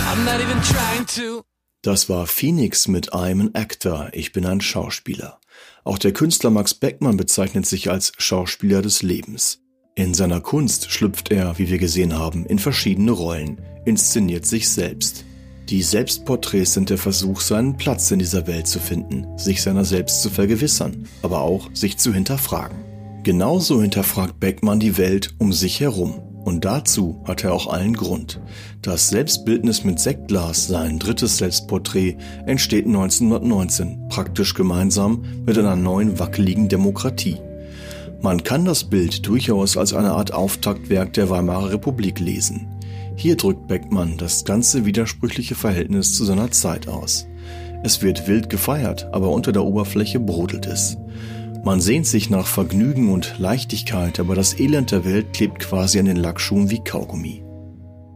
I'm 0.10 0.26
not 0.26 0.40
even 0.42 0.60
trying 0.62 1.06
to. 1.18 1.44
Das 1.84 2.10
war 2.10 2.28
Phoenix 2.28 2.88
mit 2.88 3.14
I'm 3.14 3.42
an 3.42 3.56
Actor, 3.56 4.10
ich 4.14 4.34
bin 4.34 4.46
ein 4.46 4.62
Schauspieler. 4.62 5.40
Auch 5.84 5.98
der 5.98 6.14
Künstler 6.14 6.52
Max 6.52 6.76
Beckmann 6.76 7.18
bezeichnet 7.18 7.66
sich 7.66 7.90
als 7.90 8.12
Schauspieler 8.20 8.84
des 8.84 9.02
Lebens. 9.02 9.62
In 9.96 10.14
seiner 10.14 10.42
Kunst 10.42 10.92
schlüpft 10.92 11.32
er, 11.32 11.58
wie 11.58 11.70
wir 11.70 11.80
gesehen 11.80 12.18
haben, 12.18 12.46
in 12.46 12.60
verschiedene 12.60 13.12
Rollen, 13.12 13.60
inszeniert 13.84 14.46
sich 14.46 14.70
selbst. 14.70 15.26
Die 15.72 15.84
Selbstporträts 15.84 16.74
sind 16.74 16.90
der 16.90 16.98
Versuch, 16.98 17.40
seinen 17.40 17.78
Platz 17.78 18.12
in 18.12 18.20
dieser 18.20 18.46
Welt 18.46 18.68
zu 18.68 18.78
finden, 18.78 19.26
sich 19.38 19.62
seiner 19.62 19.86
selbst 19.86 20.22
zu 20.22 20.30
vergewissern, 20.30 21.08
aber 21.22 21.40
auch 21.40 21.70
sich 21.74 21.98
zu 21.98 22.14
hinterfragen. 22.14 22.78
Genauso 23.24 23.82
hinterfragt 23.82 24.38
Beckmann 24.42 24.82
die 24.82 24.98
Welt 24.98 25.34
um 25.38 25.54
sich 25.54 25.80
herum. 25.80 26.20
Und 26.44 26.66
dazu 26.66 27.24
hat 27.24 27.46
er 27.46 27.54
auch 27.54 27.68
allen 27.72 27.94
Grund. 27.94 28.42
Das 28.82 29.08
Selbstbildnis 29.08 29.86
mit 29.86 30.02
Sektglas, 30.02 30.68
sein 30.68 31.00
drittes 31.00 31.38
Selbstporträt, 31.38 32.18
entsteht 32.46 32.86
1919, 32.86 34.10
praktisch 34.10 34.54
gemeinsam 34.54 35.24
mit 35.46 35.58
einer 35.58 35.78
neuen 35.78 36.20
wackeligen 36.20 36.68
Demokratie. 36.68 37.38
Man 38.22 38.44
kann 38.44 38.66
das 38.66 38.84
Bild 38.84 39.26
durchaus 39.26 39.78
als 39.78 39.94
eine 39.94 40.12
Art 40.12 40.34
Auftaktwerk 40.34 41.14
der 41.14 41.30
Weimarer 41.30 41.72
Republik 41.72 42.20
lesen. 42.20 42.68
Hier 43.16 43.36
drückt 43.36 43.68
Beckmann 43.68 44.18
das 44.18 44.46
ganze 44.46 44.86
widersprüchliche 44.86 45.56
Verhältnis 45.56 46.16
zu 46.16 46.26
seiner 46.26 46.52
Zeit 46.52 46.88
aus. 46.88 47.28
Es 47.84 48.02
wird 48.02 48.28
wild 48.28 48.50
gefeiert, 48.50 49.08
aber 49.12 49.30
unter 49.30 49.52
der 49.52 49.64
Oberfläche 49.64 50.20
brodelt 50.20 50.66
es. 50.66 50.98
Man 51.64 51.82
sehnt 51.82 52.08
sich 52.08 52.30
nach 52.30 52.48
Vergnügen 52.48 53.12
und 53.12 53.36
Leichtigkeit, 53.38 54.20
aber 54.20 54.34
das 54.34 54.60
Elend 54.60 54.92
der 54.92 55.06
Welt 55.06 55.34
klebt 55.34 55.60
quasi 55.60 56.00
an 56.00 56.06
den 56.06 56.18
Lackschuhen 56.18 56.72
wie 56.72 56.84
Kaugummi. 56.84 57.44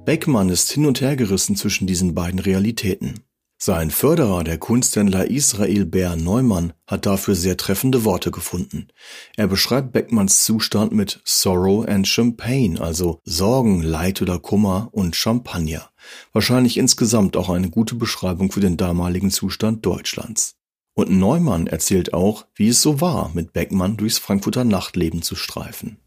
Beckmann 0.05 0.49
ist 0.49 0.71
hin 0.71 0.85
und 0.85 1.01
her 1.01 1.15
gerissen 1.15 1.55
zwischen 1.55 1.87
diesen 1.87 2.13
beiden 2.13 2.39
Realitäten. 2.39 3.24
Sein 3.57 3.89
Förderer, 3.89 4.43
der 4.43 4.57
Kunsthändler 4.57 5.31
Israel 5.31 5.85
Bär 5.85 6.17
Neumann, 6.17 6.73
hat 6.87 7.05
dafür 7.05 7.35
sehr 7.35 7.55
treffende 7.55 8.03
Worte 8.03 8.29
gefunden. 8.29 8.89
Er 9.37 9.47
beschreibt 9.47 9.93
Beckmanns 9.93 10.43
Zustand 10.43 10.91
mit 10.91 11.21
Sorrow 11.23 11.87
and 11.87 12.05
Champagne, 12.05 12.79
also 12.81 13.21
Sorgen, 13.23 13.81
Leid 13.81 14.21
oder 14.21 14.39
Kummer 14.39 14.89
und 14.91 15.15
Champagner. 15.15 15.89
Wahrscheinlich 16.33 16.77
insgesamt 16.77 17.37
auch 17.37 17.49
eine 17.49 17.69
gute 17.69 17.95
Beschreibung 17.95 18.51
für 18.51 18.59
den 18.59 18.75
damaligen 18.75 19.31
Zustand 19.31 19.85
Deutschlands. 19.85 20.55
Und 20.93 21.09
Neumann 21.09 21.67
erzählt 21.67 22.13
auch, 22.13 22.45
wie 22.55 22.67
es 22.67 22.81
so 22.81 22.99
war, 22.99 23.31
mit 23.33 23.53
Beckmann 23.53 23.95
durchs 23.95 24.17
Frankfurter 24.17 24.65
Nachtleben 24.65 25.21
zu 25.21 25.35
streifen. 25.35 25.97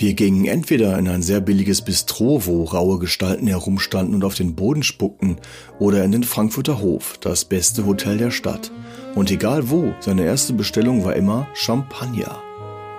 Wir 0.00 0.14
gingen 0.14 0.44
entweder 0.44 0.96
in 0.96 1.08
ein 1.08 1.22
sehr 1.22 1.40
billiges 1.40 1.82
Bistro, 1.82 2.46
wo 2.46 2.62
raue 2.62 3.00
Gestalten 3.00 3.48
herumstanden 3.48 4.14
und 4.14 4.22
auf 4.22 4.36
den 4.36 4.54
Boden 4.54 4.84
spuckten, 4.84 5.38
oder 5.80 6.04
in 6.04 6.12
den 6.12 6.22
Frankfurter 6.22 6.78
Hof, 6.80 7.18
das 7.20 7.44
beste 7.44 7.84
Hotel 7.84 8.16
der 8.16 8.30
Stadt. 8.30 8.70
Und 9.16 9.28
egal 9.32 9.70
wo, 9.70 9.92
seine 9.98 10.24
erste 10.24 10.52
Bestellung 10.52 11.04
war 11.04 11.16
immer 11.16 11.48
Champagner. 11.52 12.40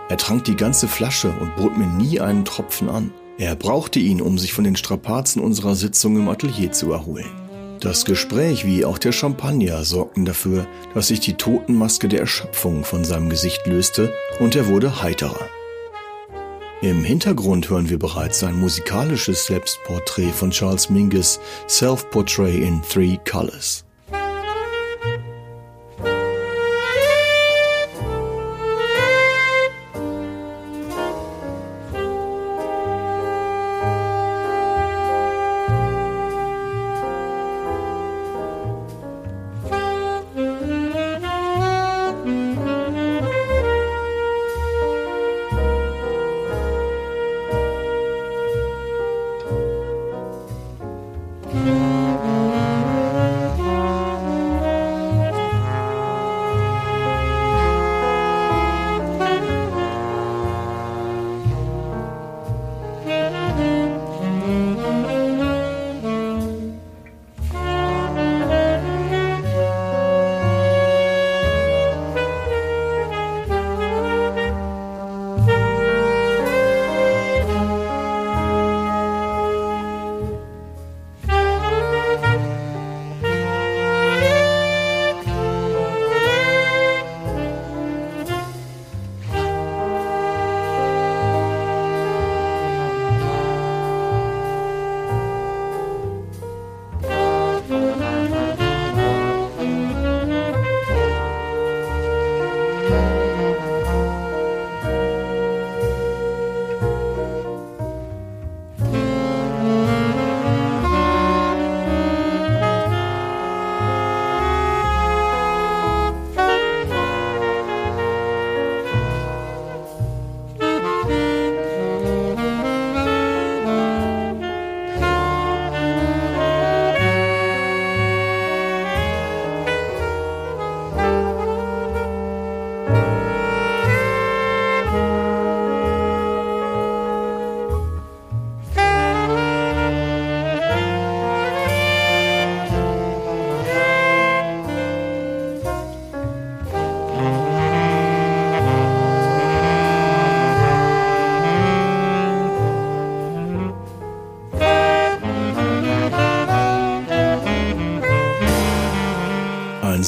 Er 0.09 0.17
trank 0.17 0.43
die 0.43 0.57
ganze 0.57 0.89
Flasche 0.89 1.33
und 1.39 1.55
bot 1.55 1.77
mir 1.77 1.87
nie 1.87 2.19
einen 2.19 2.43
Tropfen 2.43 2.89
an. 2.89 3.13
Er 3.37 3.55
brauchte 3.55 3.99
ihn, 3.99 4.19
um 4.21 4.37
sich 4.37 4.51
von 4.51 4.65
den 4.65 4.75
Strapazen 4.75 5.41
unserer 5.41 5.75
Sitzung 5.75 6.17
im 6.17 6.27
Atelier 6.27 6.73
zu 6.73 6.91
erholen. 6.91 7.31
Das 7.79 8.03
Gespräch 8.03 8.65
wie 8.65 8.83
auch 8.83 8.97
der 8.97 9.13
Champagner 9.13 9.85
sorgten 9.85 10.25
dafür, 10.25 10.67
dass 10.93 11.07
sich 11.07 11.21
die 11.21 11.35
Totenmaske 11.35 12.09
der 12.09 12.19
Erschöpfung 12.19 12.83
von 12.83 13.05
seinem 13.05 13.29
Gesicht 13.29 13.65
löste 13.67 14.11
und 14.41 14.57
er 14.57 14.67
wurde 14.67 15.01
heiterer. 15.01 15.47
Im 16.81 17.03
Hintergrund 17.03 17.69
hören 17.69 17.89
wir 17.89 17.99
bereits 17.99 18.41
ein 18.41 18.57
musikalisches 18.57 19.47
Selbstporträt 19.47 20.31
von 20.31 20.51
Charles 20.51 20.89
Mingus, 20.89 21.37
Self-Portrait 21.67 22.63
in 22.63 22.81
Three 22.83 23.19
Colors. 23.29 23.83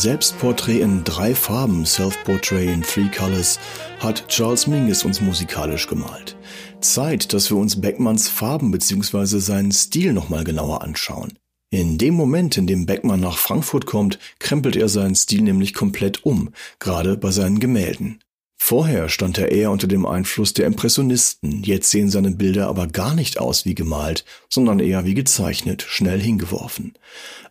Selbstporträt 0.01 0.81
in 0.81 1.03
drei 1.03 1.35
Farben, 1.35 1.85
Self-Portrait 1.85 2.67
in 2.67 2.81
Three 2.81 3.07
Colors, 3.15 3.59
hat 3.99 4.27
Charles 4.29 4.65
Mingus 4.65 5.03
uns 5.03 5.21
musikalisch 5.21 5.85
gemalt. 5.85 6.35
Zeit, 6.79 7.33
dass 7.33 7.51
wir 7.51 7.57
uns 7.57 7.79
Beckmanns 7.79 8.27
Farben 8.27 8.71
bzw. 8.71 9.37
seinen 9.37 9.71
Stil 9.71 10.13
nochmal 10.13 10.43
genauer 10.43 10.81
anschauen. 10.81 11.37
In 11.69 11.99
dem 11.99 12.15
Moment, 12.15 12.57
in 12.57 12.65
dem 12.65 12.87
Beckmann 12.87 13.19
nach 13.19 13.37
Frankfurt 13.37 13.85
kommt, 13.85 14.17
krempelt 14.39 14.75
er 14.75 14.89
seinen 14.89 15.13
Stil 15.13 15.43
nämlich 15.43 15.75
komplett 15.75 16.25
um, 16.25 16.49
gerade 16.79 17.15
bei 17.15 17.29
seinen 17.29 17.59
Gemälden. 17.59 18.23
Vorher 18.63 19.09
stand 19.09 19.39
er 19.39 19.51
eher 19.51 19.71
unter 19.71 19.87
dem 19.87 20.05
Einfluss 20.05 20.53
der 20.53 20.67
Impressionisten, 20.67 21.63
jetzt 21.63 21.89
sehen 21.89 22.11
seine 22.11 22.29
Bilder 22.29 22.67
aber 22.67 22.85
gar 22.85 23.15
nicht 23.15 23.39
aus 23.39 23.65
wie 23.65 23.73
gemalt, 23.73 24.23
sondern 24.49 24.79
eher 24.79 25.03
wie 25.03 25.15
gezeichnet, 25.15 25.81
schnell 25.81 26.21
hingeworfen. 26.21 26.93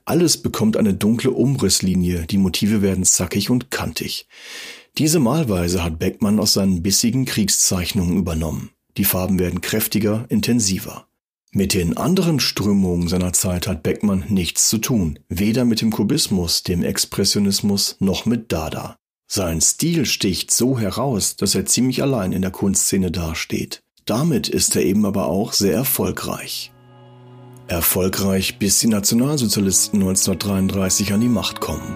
Alles 0.05 0.41
bekommt 0.41 0.77
eine 0.77 0.95
dunkle 0.95 1.33
Umrisslinie, 1.33 2.27
die 2.27 2.39
Motive 2.39 2.81
werden 2.81 3.05
zackig 3.05 3.51
und 3.51 3.73
kantig. 3.73 4.29
Diese 4.99 5.19
Malweise 5.19 5.83
hat 5.83 5.99
Beckmann 5.99 6.39
aus 6.39 6.53
seinen 6.53 6.81
bissigen 6.81 7.25
Kriegszeichnungen 7.25 8.17
übernommen. 8.17 8.71
Die 8.97 9.05
Farben 9.05 9.41
werden 9.41 9.61
kräftiger, 9.61 10.27
intensiver. 10.29 11.09
Mit 11.51 11.75
den 11.75 11.97
anderen 11.97 12.39
Strömungen 12.39 13.09
seiner 13.09 13.33
Zeit 13.33 13.67
hat 13.67 13.83
Beckmann 13.83 14.25
nichts 14.29 14.69
zu 14.69 14.79
tun, 14.79 15.19
weder 15.29 15.65
mit 15.65 15.83
dem 15.83 15.91
Kubismus, 15.91 16.63
dem 16.63 16.85
Expressionismus 16.85 17.97
noch 17.99 18.27
mit 18.27 18.53
Dada. 18.53 18.97
Sein 19.33 19.61
Stil 19.61 20.07
sticht 20.07 20.51
so 20.51 20.77
heraus, 20.77 21.37
dass 21.37 21.55
er 21.55 21.65
ziemlich 21.65 22.03
allein 22.03 22.33
in 22.33 22.43
der 22.43 22.51
Kunstszene 22.51 23.13
dasteht. 23.13 23.81
Damit 24.05 24.49
ist 24.49 24.75
er 24.75 24.83
eben 24.83 25.07
aber 25.07 25.27
auch 25.27 25.53
sehr 25.53 25.73
erfolgreich. 25.73 26.73
Erfolgreich, 27.69 28.59
bis 28.59 28.81
die 28.81 28.89
Nationalsozialisten 28.89 30.01
1933 30.01 31.13
an 31.13 31.21
die 31.21 31.29
Macht 31.29 31.61
kommen. 31.61 31.95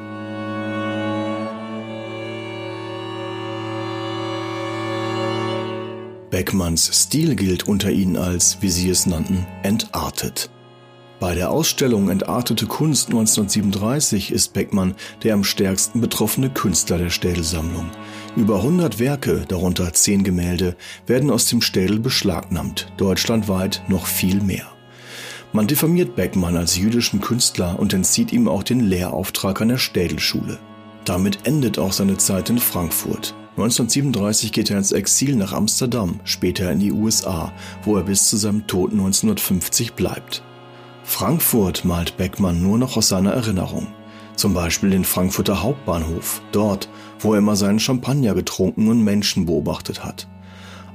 Beckmanns 6.31 6.89
Stil 7.03 7.35
gilt 7.35 7.67
unter 7.67 7.91
ihnen 7.91 8.17
als, 8.17 8.59
wie 8.61 8.71
sie 8.71 8.89
es 8.91 9.07
nannten, 9.07 9.45
entartet. 9.65 10.51
Bei 11.21 11.35
der 11.35 11.51
Ausstellung 11.51 12.09
Entartete 12.09 12.67
Kunst 12.67 13.09
1937 13.09 14.33
ist 14.33 14.53
Beckmann 14.53 14.95
der 15.23 15.35
am 15.35 15.45
stärksten 15.45 16.01
betroffene 16.01 16.51
Künstler 16.51 16.99
der 16.99 17.11
Städelsammlung. 17.11 17.91
Über 18.37 18.57
100 18.57 18.99
Werke, 18.99 19.45
darunter 19.47 19.93
10 19.93 20.25
Gemälde, 20.25 20.77
werden 21.07 21.31
aus 21.31 21.47
dem 21.47 21.63
Städel 21.63 22.01
beschlagnahmt, 22.01 22.93
deutschlandweit 22.97 23.83
noch 23.87 24.07
viel 24.07 24.41
mehr. 24.41 24.67
Man 25.53 25.69
diffamiert 25.69 26.17
Beckmann 26.17 26.57
als 26.57 26.77
jüdischen 26.77 27.21
Künstler 27.21 27.79
und 27.79 27.95
entzieht 27.95 28.33
ihm 28.33 28.49
auch 28.49 28.65
den 28.65 28.81
Lehrauftrag 28.81 29.61
an 29.61 29.69
der 29.69 29.79
Städelschule. 29.79 30.59
Damit 31.05 31.47
endet 31.47 31.79
auch 31.79 31.93
seine 31.93 32.17
Zeit 32.17 32.51
in 32.51 32.59
Frankfurt. 32.59 33.37
1937 33.57 34.51
geht 34.51 34.71
er 34.71 34.79
ins 34.79 34.91
Exil 34.91 35.37
nach 35.37 35.53
Amsterdam, 35.53 36.19
später 36.25 36.73
in 36.73 36.81
die 36.81 36.91
USA, 36.91 37.53
wo 37.85 37.97
er 37.97 38.03
bis 38.03 38.29
zu 38.29 38.37
seinem 38.37 38.67
Tod 38.67 38.91
1950 38.91 39.93
bleibt. 39.93 40.43
Frankfurt 41.05 41.85
malt 41.85 42.17
Beckmann 42.17 42.63
nur 42.63 42.79
noch 42.79 42.97
aus 42.97 43.09
seiner 43.09 43.33
Erinnerung. 43.33 43.87
Zum 44.37 44.53
Beispiel 44.55 44.91
den 44.91 45.05
Frankfurter 45.05 45.63
Hauptbahnhof, 45.63 46.43
dort, 46.51 46.89
wo 47.21 47.35
er 47.35 47.39
immer 47.39 47.55
seinen 47.55 47.79
Champagner 47.79 48.35
getrunken 48.35 48.89
und 48.89 49.05
Menschen 49.05 49.47
beobachtet 49.47 50.03
hat. 50.03 50.27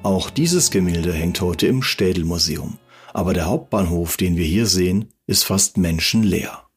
Auch 0.03 0.29
dieses 0.29 0.71
Gemälde 0.71 1.13
hängt 1.13 1.39
heute 1.39 1.67
im 1.67 1.83
Städelmuseum. 1.83 2.77
Aber 3.13 3.33
der 3.33 3.45
Hauptbahnhof, 3.45 4.17
den 4.17 4.35
wir 4.35 4.45
hier 4.45 4.65
sehen, 4.65 5.05
ist 5.25 5.45
fast 5.45 5.77
menschenleer. 5.77 6.68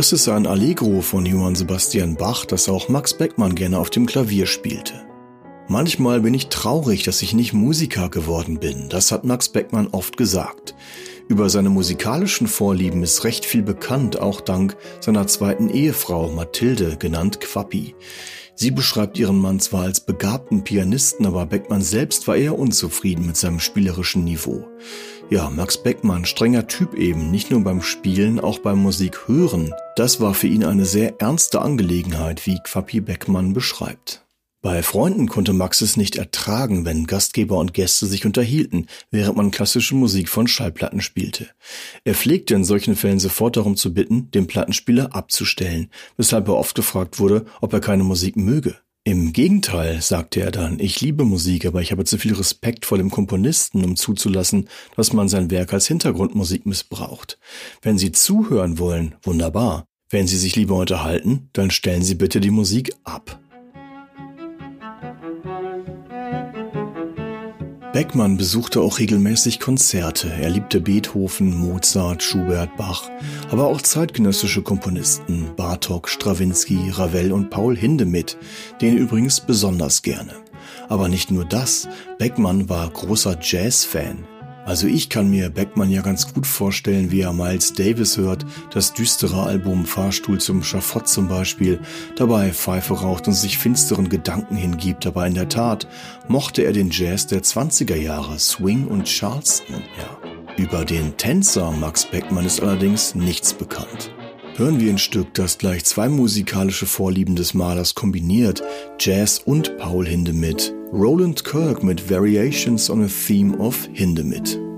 Das 0.00 0.12
ist 0.12 0.30
ein 0.30 0.46
Allegro 0.46 1.02
von 1.02 1.26
Johann 1.26 1.54
Sebastian 1.54 2.16
Bach, 2.16 2.46
das 2.46 2.70
auch 2.70 2.88
Max 2.88 3.12
Beckmann 3.12 3.54
gerne 3.54 3.78
auf 3.78 3.90
dem 3.90 4.06
Klavier 4.06 4.46
spielte. 4.46 4.94
Manchmal 5.68 6.22
bin 6.22 6.32
ich 6.32 6.46
traurig, 6.46 7.02
dass 7.02 7.20
ich 7.20 7.34
nicht 7.34 7.52
Musiker 7.52 8.08
geworden 8.08 8.58
bin, 8.58 8.88
das 8.88 9.12
hat 9.12 9.24
Max 9.24 9.50
Beckmann 9.50 9.88
oft 9.88 10.16
gesagt. 10.16 10.74
Über 11.28 11.50
seine 11.50 11.68
musikalischen 11.68 12.46
Vorlieben 12.46 13.02
ist 13.02 13.24
recht 13.24 13.44
viel 13.44 13.60
bekannt, 13.60 14.18
auch 14.18 14.40
dank 14.40 14.74
seiner 15.00 15.26
zweiten 15.26 15.68
Ehefrau 15.68 16.30
Mathilde, 16.30 16.96
genannt 16.96 17.42
Quappi. 17.42 17.94
Sie 18.54 18.70
beschreibt 18.70 19.18
ihren 19.18 19.38
Mann 19.38 19.60
zwar 19.60 19.82
als 19.82 20.00
begabten 20.00 20.64
Pianisten, 20.64 21.26
aber 21.26 21.44
Beckmann 21.44 21.82
selbst 21.82 22.26
war 22.26 22.36
eher 22.36 22.58
unzufrieden 22.58 23.26
mit 23.26 23.36
seinem 23.36 23.60
spielerischen 23.60 24.24
Niveau. 24.24 24.66
Ja, 25.30 25.48
Max 25.48 25.80
Beckmann, 25.80 26.24
strenger 26.24 26.66
Typ 26.66 26.94
eben, 26.94 27.30
nicht 27.30 27.52
nur 27.52 27.62
beim 27.62 27.82
Spielen, 27.82 28.40
auch 28.40 28.58
beim 28.58 28.78
Musik 28.78 29.28
hören. 29.28 29.72
Das 29.94 30.20
war 30.20 30.34
für 30.34 30.48
ihn 30.48 30.64
eine 30.64 30.84
sehr 30.84 31.20
ernste 31.20 31.62
Angelegenheit, 31.62 32.46
wie 32.46 32.58
Quappi 32.64 33.00
Beckmann 33.00 33.52
beschreibt. 33.52 34.26
Bei 34.60 34.82
Freunden 34.82 35.28
konnte 35.28 35.52
Max 35.52 35.82
es 35.82 35.96
nicht 35.96 36.16
ertragen, 36.16 36.84
wenn 36.84 37.06
Gastgeber 37.06 37.58
und 37.58 37.74
Gäste 37.74 38.06
sich 38.06 38.26
unterhielten, 38.26 38.88
während 39.12 39.36
man 39.36 39.52
klassische 39.52 39.94
Musik 39.94 40.28
von 40.28 40.48
Schallplatten 40.48 41.00
spielte. 41.00 41.48
Er 42.02 42.16
pflegte 42.16 42.56
in 42.56 42.64
solchen 42.64 42.96
Fällen 42.96 43.20
sofort 43.20 43.56
darum 43.56 43.76
zu 43.76 43.94
bitten, 43.94 44.32
den 44.32 44.48
Plattenspieler 44.48 45.14
abzustellen, 45.14 45.90
weshalb 46.16 46.48
er 46.48 46.56
oft 46.56 46.74
gefragt 46.74 47.20
wurde, 47.20 47.46
ob 47.60 47.72
er 47.72 47.80
keine 47.80 48.02
Musik 48.02 48.36
möge. 48.36 48.78
Im 49.02 49.32
Gegenteil, 49.32 50.02
sagte 50.02 50.40
er 50.40 50.50
dann, 50.50 50.78
ich 50.78 51.00
liebe 51.00 51.24
Musik, 51.24 51.64
aber 51.64 51.80
ich 51.80 51.90
habe 51.90 52.04
zu 52.04 52.18
viel 52.18 52.34
Respekt 52.34 52.84
vor 52.84 52.98
dem 52.98 53.10
Komponisten, 53.10 53.82
um 53.82 53.96
zuzulassen, 53.96 54.68
dass 54.94 55.14
man 55.14 55.26
sein 55.28 55.50
Werk 55.50 55.72
als 55.72 55.86
Hintergrundmusik 55.86 56.66
missbraucht. 56.66 57.38
Wenn 57.80 57.96
Sie 57.96 58.12
zuhören 58.12 58.78
wollen, 58.78 59.14
wunderbar. 59.22 59.86
Wenn 60.10 60.26
Sie 60.26 60.36
sich 60.36 60.54
lieber 60.54 60.76
unterhalten, 60.76 61.48
dann 61.54 61.70
stellen 61.70 62.02
Sie 62.02 62.14
bitte 62.14 62.40
die 62.40 62.50
Musik 62.50 62.92
ab. 63.04 63.39
Beckmann 67.92 68.36
besuchte 68.36 68.80
auch 68.82 69.00
regelmäßig 69.00 69.58
Konzerte. 69.58 70.32
Er 70.40 70.50
liebte 70.50 70.80
Beethoven, 70.80 71.56
Mozart, 71.56 72.22
Schubert, 72.22 72.76
Bach, 72.76 73.10
aber 73.50 73.66
auch 73.66 73.82
zeitgenössische 73.82 74.62
Komponisten 74.62 75.50
Bartok, 75.56 76.08
Strawinski, 76.08 76.90
Ravel 76.90 77.32
und 77.32 77.50
Paul 77.50 77.76
Hindemith, 77.76 78.36
den 78.80 78.96
übrigens 78.96 79.40
besonders 79.40 80.02
gerne. 80.02 80.34
Aber 80.88 81.08
nicht 81.08 81.32
nur 81.32 81.44
das, 81.44 81.88
Beckmann 82.18 82.68
war 82.68 82.88
großer 82.88 83.36
Jazz-Fan. 83.40 84.18
Also 84.70 84.86
ich 84.86 85.08
kann 85.08 85.28
mir 85.28 85.50
Beckmann 85.50 85.90
ja 85.90 86.00
ganz 86.00 86.32
gut 86.32 86.46
vorstellen, 86.46 87.10
wie 87.10 87.22
er 87.22 87.32
Miles 87.32 87.72
Davis 87.72 88.16
hört, 88.16 88.46
das 88.72 88.92
düstere 88.92 89.42
Album 89.42 89.84
Fahrstuhl 89.84 90.38
zum 90.38 90.62
Schafott 90.62 91.08
zum 91.08 91.26
Beispiel, 91.26 91.80
dabei 92.14 92.52
Pfeife 92.52 92.94
raucht 92.94 93.26
und 93.26 93.32
sich 93.32 93.58
finsteren 93.58 94.08
Gedanken 94.08 94.54
hingibt, 94.54 95.08
aber 95.08 95.26
in 95.26 95.34
der 95.34 95.48
Tat 95.48 95.88
mochte 96.28 96.62
er 96.62 96.72
den 96.72 96.90
Jazz 96.92 97.26
der 97.26 97.42
20er 97.42 97.96
Jahre, 97.96 98.38
Swing 98.38 98.86
und 98.86 99.08
Charleston, 99.08 99.82
ja. 99.98 100.54
Über 100.56 100.84
den 100.84 101.16
Tänzer 101.16 101.72
Max 101.72 102.04
Beckmann 102.04 102.46
ist 102.46 102.62
allerdings 102.62 103.16
nichts 103.16 103.52
bekannt. 103.52 104.12
Hören 104.54 104.78
wir 104.78 104.92
ein 104.92 104.98
Stück, 104.98 105.34
das 105.34 105.58
gleich 105.58 105.84
zwei 105.84 106.08
musikalische 106.08 106.86
Vorlieben 106.86 107.34
des 107.34 107.54
Malers 107.54 107.96
kombiniert, 107.96 108.62
Jazz 109.00 109.40
und 109.44 109.76
Paul 109.78 110.06
Hindemith. 110.06 110.72
Roland 110.92 111.44
Kirk 111.44 111.84
mit 111.84 112.00
Variations 112.00 112.90
on 112.90 113.04
a 113.04 113.08
Theme 113.08 113.60
of 113.60 113.88
Hindemith. 113.92 114.69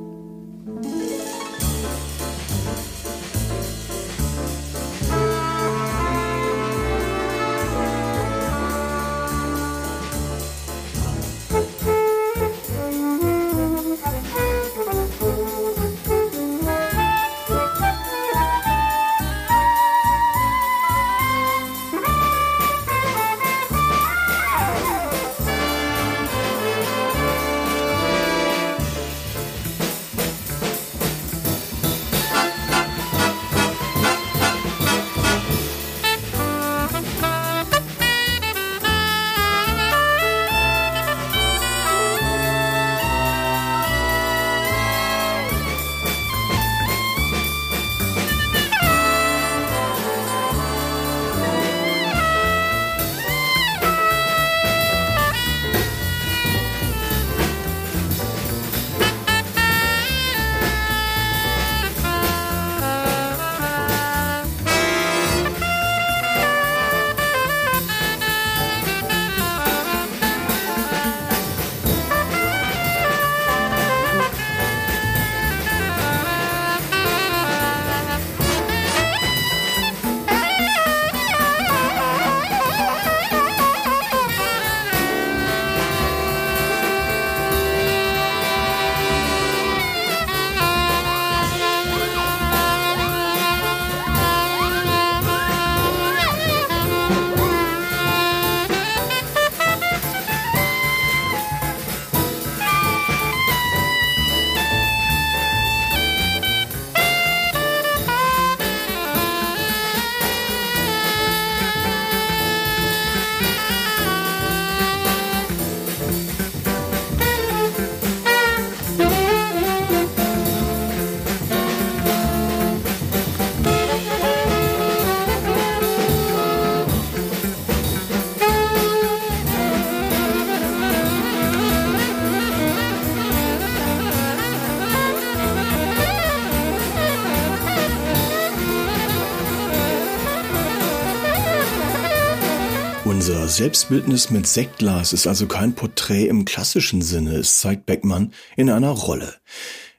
Selbstbildnis 143.62 144.30
mit 144.30 144.48
Sektglas 144.48 145.12
ist 145.12 145.28
also 145.28 145.46
kein 145.46 145.76
Porträt 145.76 146.26
im 146.26 146.44
klassischen 146.44 147.00
Sinne, 147.00 147.36
es 147.36 147.60
zeigt 147.60 147.86
Beckmann 147.86 148.32
in 148.56 148.68
einer 148.68 148.90
Rolle. 148.90 149.36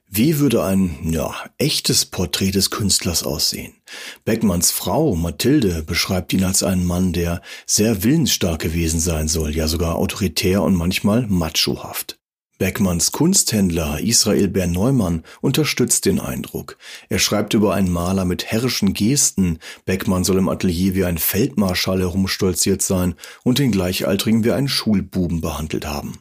Wie 0.10 0.40
würde 0.40 0.66
ein, 0.66 0.98
ja, 1.14 1.34
echtes 1.58 2.04
Porträt 2.04 2.52
des 2.52 2.72
Künstlers 2.72 3.24
aussehen? 3.24 3.74
Beckmanns 4.26 4.72
Frau, 4.72 5.16
Mathilde, 5.16 5.82
beschreibt 5.82 6.34
ihn 6.34 6.44
als 6.44 6.62
einen 6.62 6.84
Mann, 6.86 7.14
der 7.14 7.42
sehr 7.66 8.04
willensstark 8.04 8.60
gewesen 8.60 9.00
sein 9.00 9.30
soll, 9.30 9.56
ja 9.56 9.70
sogar 9.70 9.96
autoritär 9.96 10.62
und 10.62 10.76
manchmal 10.76 11.26
machohaft. 11.28 12.20
Beckmanns 12.64 13.12
Kunsthändler 13.12 14.00
Israel 14.00 14.48
Berneumann 14.48 15.24
unterstützt 15.42 16.06
den 16.06 16.22
Eindruck. 16.22 16.78
Er 17.10 17.20
schreibt 17.20 17.54
über 17.54 17.74
einen 17.74 17.92
Maler 17.92 18.24
mit 18.24 18.46
herrischen 18.46 18.94
Gesten. 18.94 19.60
Beckmann 19.84 20.24
soll 20.24 20.38
im 20.38 20.48
Atelier 20.48 20.96
wie 20.96 21.04
ein 21.04 21.18
Feldmarschall 21.18 22.00
herumstolziert 22.00 22.82
sein 22.82 23.16
und 23.44 23.60
den 23.60 23.74
Gleichaltrigen 23.74 24.46
wie 24.46 24.54
einen 24.54 24.70
Schulbuben 24.70 25.42
behandelt 25.42 25.86
haben. 25.86 26.20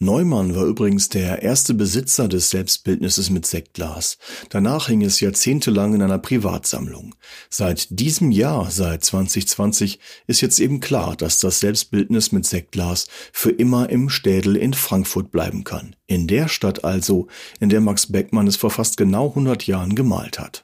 Neumann 0.00 0.56
war 0.56 0.64
übrigens 0.64 1.08
der 1.08 1.42
erste 1.42 1.72
Besitzer 1.72 2.26
des 2.26 2.50
Selbstbildnisses 2.50 3.30
mit 3.30 3.46
Sektglas. 3.46 4.18
Danach 4.50 4.88
hing 4.88 5.02
es 5.02 5.20
jahrzehntelang 5.20 5.94
in 5.94 6.02
einer 6.02 6.18
Privatsammlung. 6.18 7.14
Seit 7.48 7.86
diesem 7.90 8.32
Jahr, 8.32 8.72
seit 8.72 9.04
2020, 9.04 10.00
ist 10.26 10.40
jetzt 10.40 10.58
eben 10.58 10.80
klar, 10.80 11.16
dass 11.16 11.38
das 11.38 11.60
Selbstbildnis 11.60 12.32
mit 12.32 12.44
Sektglas 12.44 13.06
für 13.32 13.50
immer 13.50 13.88
im 13.88 14.08
Städel 14.08 14.56
in 14.56 14.74
Frankfurt 14.74 15.30
bleiben 15.30 15.62
kann. 15.62 15.94
In 16.08 16.26
der 16.26 16.48
Stadt 16.48 16.84
also, 16.84 17.28
in 17.60 17.68
der 17.68 17.80
Max 17.80 18.10
Beckmann 18.10 18.48
es 18.48 18.56
vor 18.56 18.70
fast 18.70 18.96
genau 18.96 19.28
100 19.28 19.66
Jahren 19.66 19.94
gemalt 19.94 20.40
hat. 20.40 20.63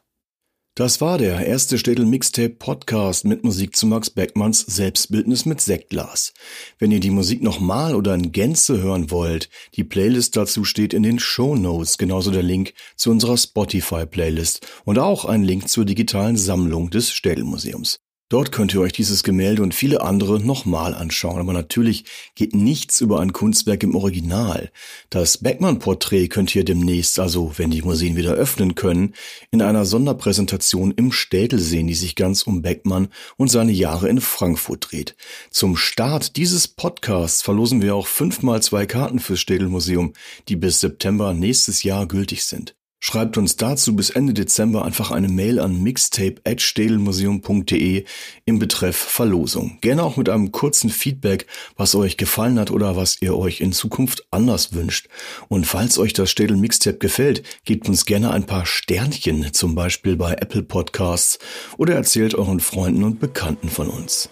Das 0.80 1.02
war 1.02 1.18
der 1.18 1.46
erste 1.46 1.76
Städel 1.76 2.06
Mixtape 2.06 2.54
Podcast 2.54 3.26
mit 3.26 3.44
Musik 3.44 3.76
zu 3.76 3.86
Max 3.86 4.08
Beckmanns 4.08 4.60
Selbstbildnis 4.60 5.44
mit 5.44 5.60
Sektglas. 5.60 6.32
Wenn 6.78 6.90
ihr 6.90 7.00
die 7.00 7.10
Musik 7.10 7.42
nochmal 7.42 7.94
oder 7.94 8.14
in 8.14 8.32
Gänze 8.32 8.80
hören 8.80 9.10
wollt, 9.10 9.50
die 9.74 9.84
Playlist 9.84 10.38
dazu 10.38 10.64
steht 10.64 10.94
in 10.94 11.02
den 11.02 11.18
Show 11.18 11.54
Notes, 11.54 11.98
genauso 11.98 12.30
der 12.30 12.42
Link 12.42 12.72
zu 12.96 13.10
unserer 13.10 13.36
Spotify 13.36 14.06
Playlist 14.06 14.66
und 14.86 14.98
auch 14.98 15.26
ein 15.26 15.42
Link 15.42 15.68
zur 15.68 15.84
digitalen 15.84 16.38
Sammlung 16.38 16.88
des 16.88 17.12
Städel 17.12 17.44
Museums. 17.44 18.00
Dort 18.30 18.52
könnt 18.52 18.72
ihr 18.74 18.80
euch 18.80 18.92
dieses 18.92 19.24
Gemälde 19.24 19.60
und 19.60 19.74
viele 19.74 20.02
andere 20.02 20.38
nochmal 20.38 20.94
anschauen, 20.94 21.40
aber 21.40 21.52
natürlich 21.52 22.04
geht 22.36 22.54
nichts 22.54 23.00
über 23.00 23.18
ein 23.18 23.32
Kunstwerk 23.32 23.82
im 23.82 23.96
Original. 23.96 24.70
Das 25.10 25.38
Beckmann-Porträt 25.38 26.28
könnt 26.28 26.54
ihr 26.54 26.64
demnächst, 26.64 27.18
also 27.18 27.52
wenn 27.56 27.72
die 27.72 27.82
Museen 27.82 28.14
wieder 28.14 28.34
öffnen 28.34 28.76
können, 28.76 29.14
in 29.50 29.62
einer 29.62 29.84
Sonderpräsentation 29.84 30.92
im 30.92 31.10
Städel 31.10 31.58
sehen, 31.58 31.88
die 31.88 31.94
sich 31.94 32.14
ganz 32.14 32.44
um 32.44 32.62
Beckmann 32.62 33.08
und 33.36 33.50
seine 33.50 33.72
Jahre 33.72 34.08
in 34.08 34.20
Frankfurt 34.20 34.92
dreht. 34.92 35.16
Zum 35.50 35.76
Start 35.76 36.36
dieses 36.36 36.68
Podcasts 36.68 37.42
verlosen 37.42 37.82
wir 37.82 37.96
auch 37.96 38.06
fünfmal 38.06 38.62
zwei 38.62 38.86
Karten 38.86 39.18
fürs 39.18 39.40
Städel-Museum, 39.40 40.12
die 40.46 40.54
bis 40.54 40.78
September 40.78 41.34
nächstes 41.34 41.82
Jahr 41.82 42.06
gültig 42.06 42.44
sind. 42.44 42.76
Schreibt 43.02 43.38
uns 43.38 43.56
dazu 43.56 43.96
bis 43.96 44.10
Ende 44.10 44.34
Dezember 44.34 44.84
einfach 44.84 45.10
eine 45.10 45.28
Mail 45.28 45.58
an 45.58 45.82
mixtape.städelmuseum.de 45.82 48.04
im 48.44 48.58
Betreff 48.58 48.96
Verlosung. 48.96 49.78
Gerne 49.80 50.02
auch 50.02 50.18
mit 50.18 50.28
einem 50.28 50.52
kurzen 50.52 50.90
Feedback, 50.90 51.46
was 51.76 51.94
euch 51.94 52.18
gefallen 52.18 52.58
hat 52.58 52.70
oder 52.70 52.96
was 52.96 53.22
ihr 53.22 53.38
euch 53.38 53.62
in 53.62 53.72
Zukunft 53.72 54.26
anders 54.30 54.74
wünscht. 54.74 55.08
Und 55.48 55.66
falls 55.66 55.98
euch 55.98 56.12
das 56.12 56.30
Städel 56.30 56.58
Mixtape 56.58 56.98
gefällt, 56.98 57.42
gebt 57.64 57.88
uns 57.88 58.04
gerne 58.04 58.32
ein 58.32 58.44
paar 58.44 58.66
Sternchen, 58.66 59.54
zum 59.54 59.74
Beispiel 59.74 60.16
bei 60.16 60.34
Apple 60.34 60.62
Podcasts 60.62 61.38
oder 61.78 61.94
erzählt 61.94 62.34
euren 62.34 62.60
Freunden 62.60 63.04
und 63.04 63.18
Bekannten 63.18 63.70
von 63.70 63.88
uns. 63.88 64.28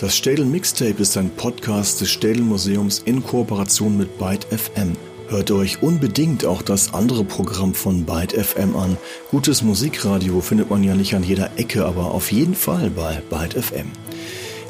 Das 0.00 0.16
Städel 0.16 0.44
Mixtape 0.44 1.00
ist 1.00 1.16
ein 1.16 1.30
Podcast 1.30 2.00
des 2.00 2.10
Städel 2.10 2.42
Museums 2.42 2.98
in 3.04 3.24
Kooperation 3.24 3.96
mit 3.96 4.18
Byte 4.18 4.48
FM. 4.50 4.96
Hört 5.28 5.50
euch 5.50 5.82
unbedingt 5.82 6.46
auch 6.46 6.62
das 6.62 6.94
andere 6.94 7.22
Programm 7.22 7.74
von 7.74 8.06
Byte 8.06 8.32
FM 8.32 8.74
an. 8.74 8.96
Gutes 9.30 9.62
Musikradio 9.62 10.40
findet 10.40 10.70
man 10.70 10.82
ja 10.82 10.94
nicht 10.94 11.14
an 11.14 11.22
jeder 11.22 11.50
Ecke, 11.58 11.84
aber 11.84 12.12
auf 12.12 12.32
jeden 12.32 12.54
Fall 12.54 12.88
bei 12.88 13.20
Byte 13.28 13.62
FM. 13.62 13.88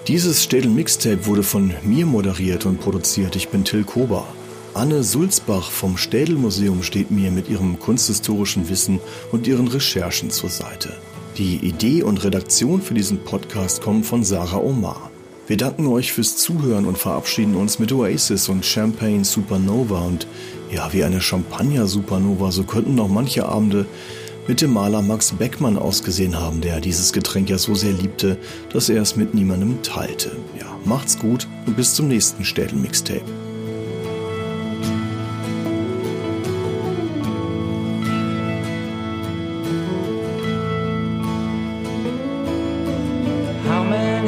Dieses 0.09 0.43
Städel 0.43 0.73
Mixtape 0.73 1.27
wurde 1.27 1.45
von 1.45 1.75
mir 1.85 2.07
moderiert 2.07 2.67
und 2.67 2.81
produziert. 2.81 3.37
Ich 3.37 3.51
bin 3.51 3.63
Till 3.63 3.85
Kober. 3.85 4.27
Anne 4.75 5.05
Sulzbach 5.05 5.71
vom 5.71 5.97
Städel 5.97 6.35
Museum 6.35 6.83
steht 6.83 7.13
mir 7.13 7.31
mit 7.31 7.49
ihrem 7.49 7.79
kunsthistorischen 7.79 8.69
Wissen 8.69 8.99
und 9.31 9.47
ihren 9.47 9.69
Recherchen 9.69 10.31
zur 10.31 10.51
Seite. 10.51 10.93
Die 11.37 11.59
Idee 11.59 12.03
und 12.03 12.25
Redaktion 12.25 12.83
für 12.83 12.95
diesen 12.95 13.23
Podcast 13.23 13.81
kommen 13.81 14.03
von 14.03 14.25
Sarah 14.25 14.59
Omar. 14.59 15.09
Wir 15.49 15.57
danken 15.57 15.87
euch 15.87 16.13
fürs 16.13 16.37
Zuhören 16.37 16.85
und 16.85 16.99
verabschieden 16.99 17.57
uns 17.57 17.79
mit 17.79 17.91
Oasis 17.91 18.51
und 18.51 18.67
Champagne 18.67 19.25
Supernova 19.25 20.01
und 20.01 20.27
ja, 20.71 20.93
wie 20.93 21.03
eine 21.03 21.23
Champagner 21.23 21.87
Supernova, 21.87 22.53
so 22.53 22.65
könnten 22.65 22.95
noch 22.95 23.09
manche 23.09 23.49
Abende 23.49 23.87
mit 24.47 24.61
dem 24.61 24.75
Maler 24.75 25.01
Max 25.01 25.33
Beckmann 25.33 25.79
ausgesehen 25.79 26.39
haben, 26.39 26.61
der 26.61 26.83
dieses 26.83 27.15
Getränk 27.15 27.49
ja 27.49 27.57
so 27.57 27.75
sehr 27.75 27.93
liebte, 27.93 28.37
dass 28.75 28.91
er 28.91 29.01
es 29.01 29.17
mit 29.17 29.33
niemandem 29.33 29.83
teilte. 29.83 30.33
Ja, 30.61 30.67
macht's 30.85 31.19
gut 31.19 31.49
und 31.65 31.79
bis 31.79 31.95
zum 31.95 32.09
nächsten 32.09 32.45
Städel 32.45 32.79
Mixtape. 32.79 33.25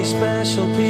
Special 0.03 0.67
people 0.75 0.90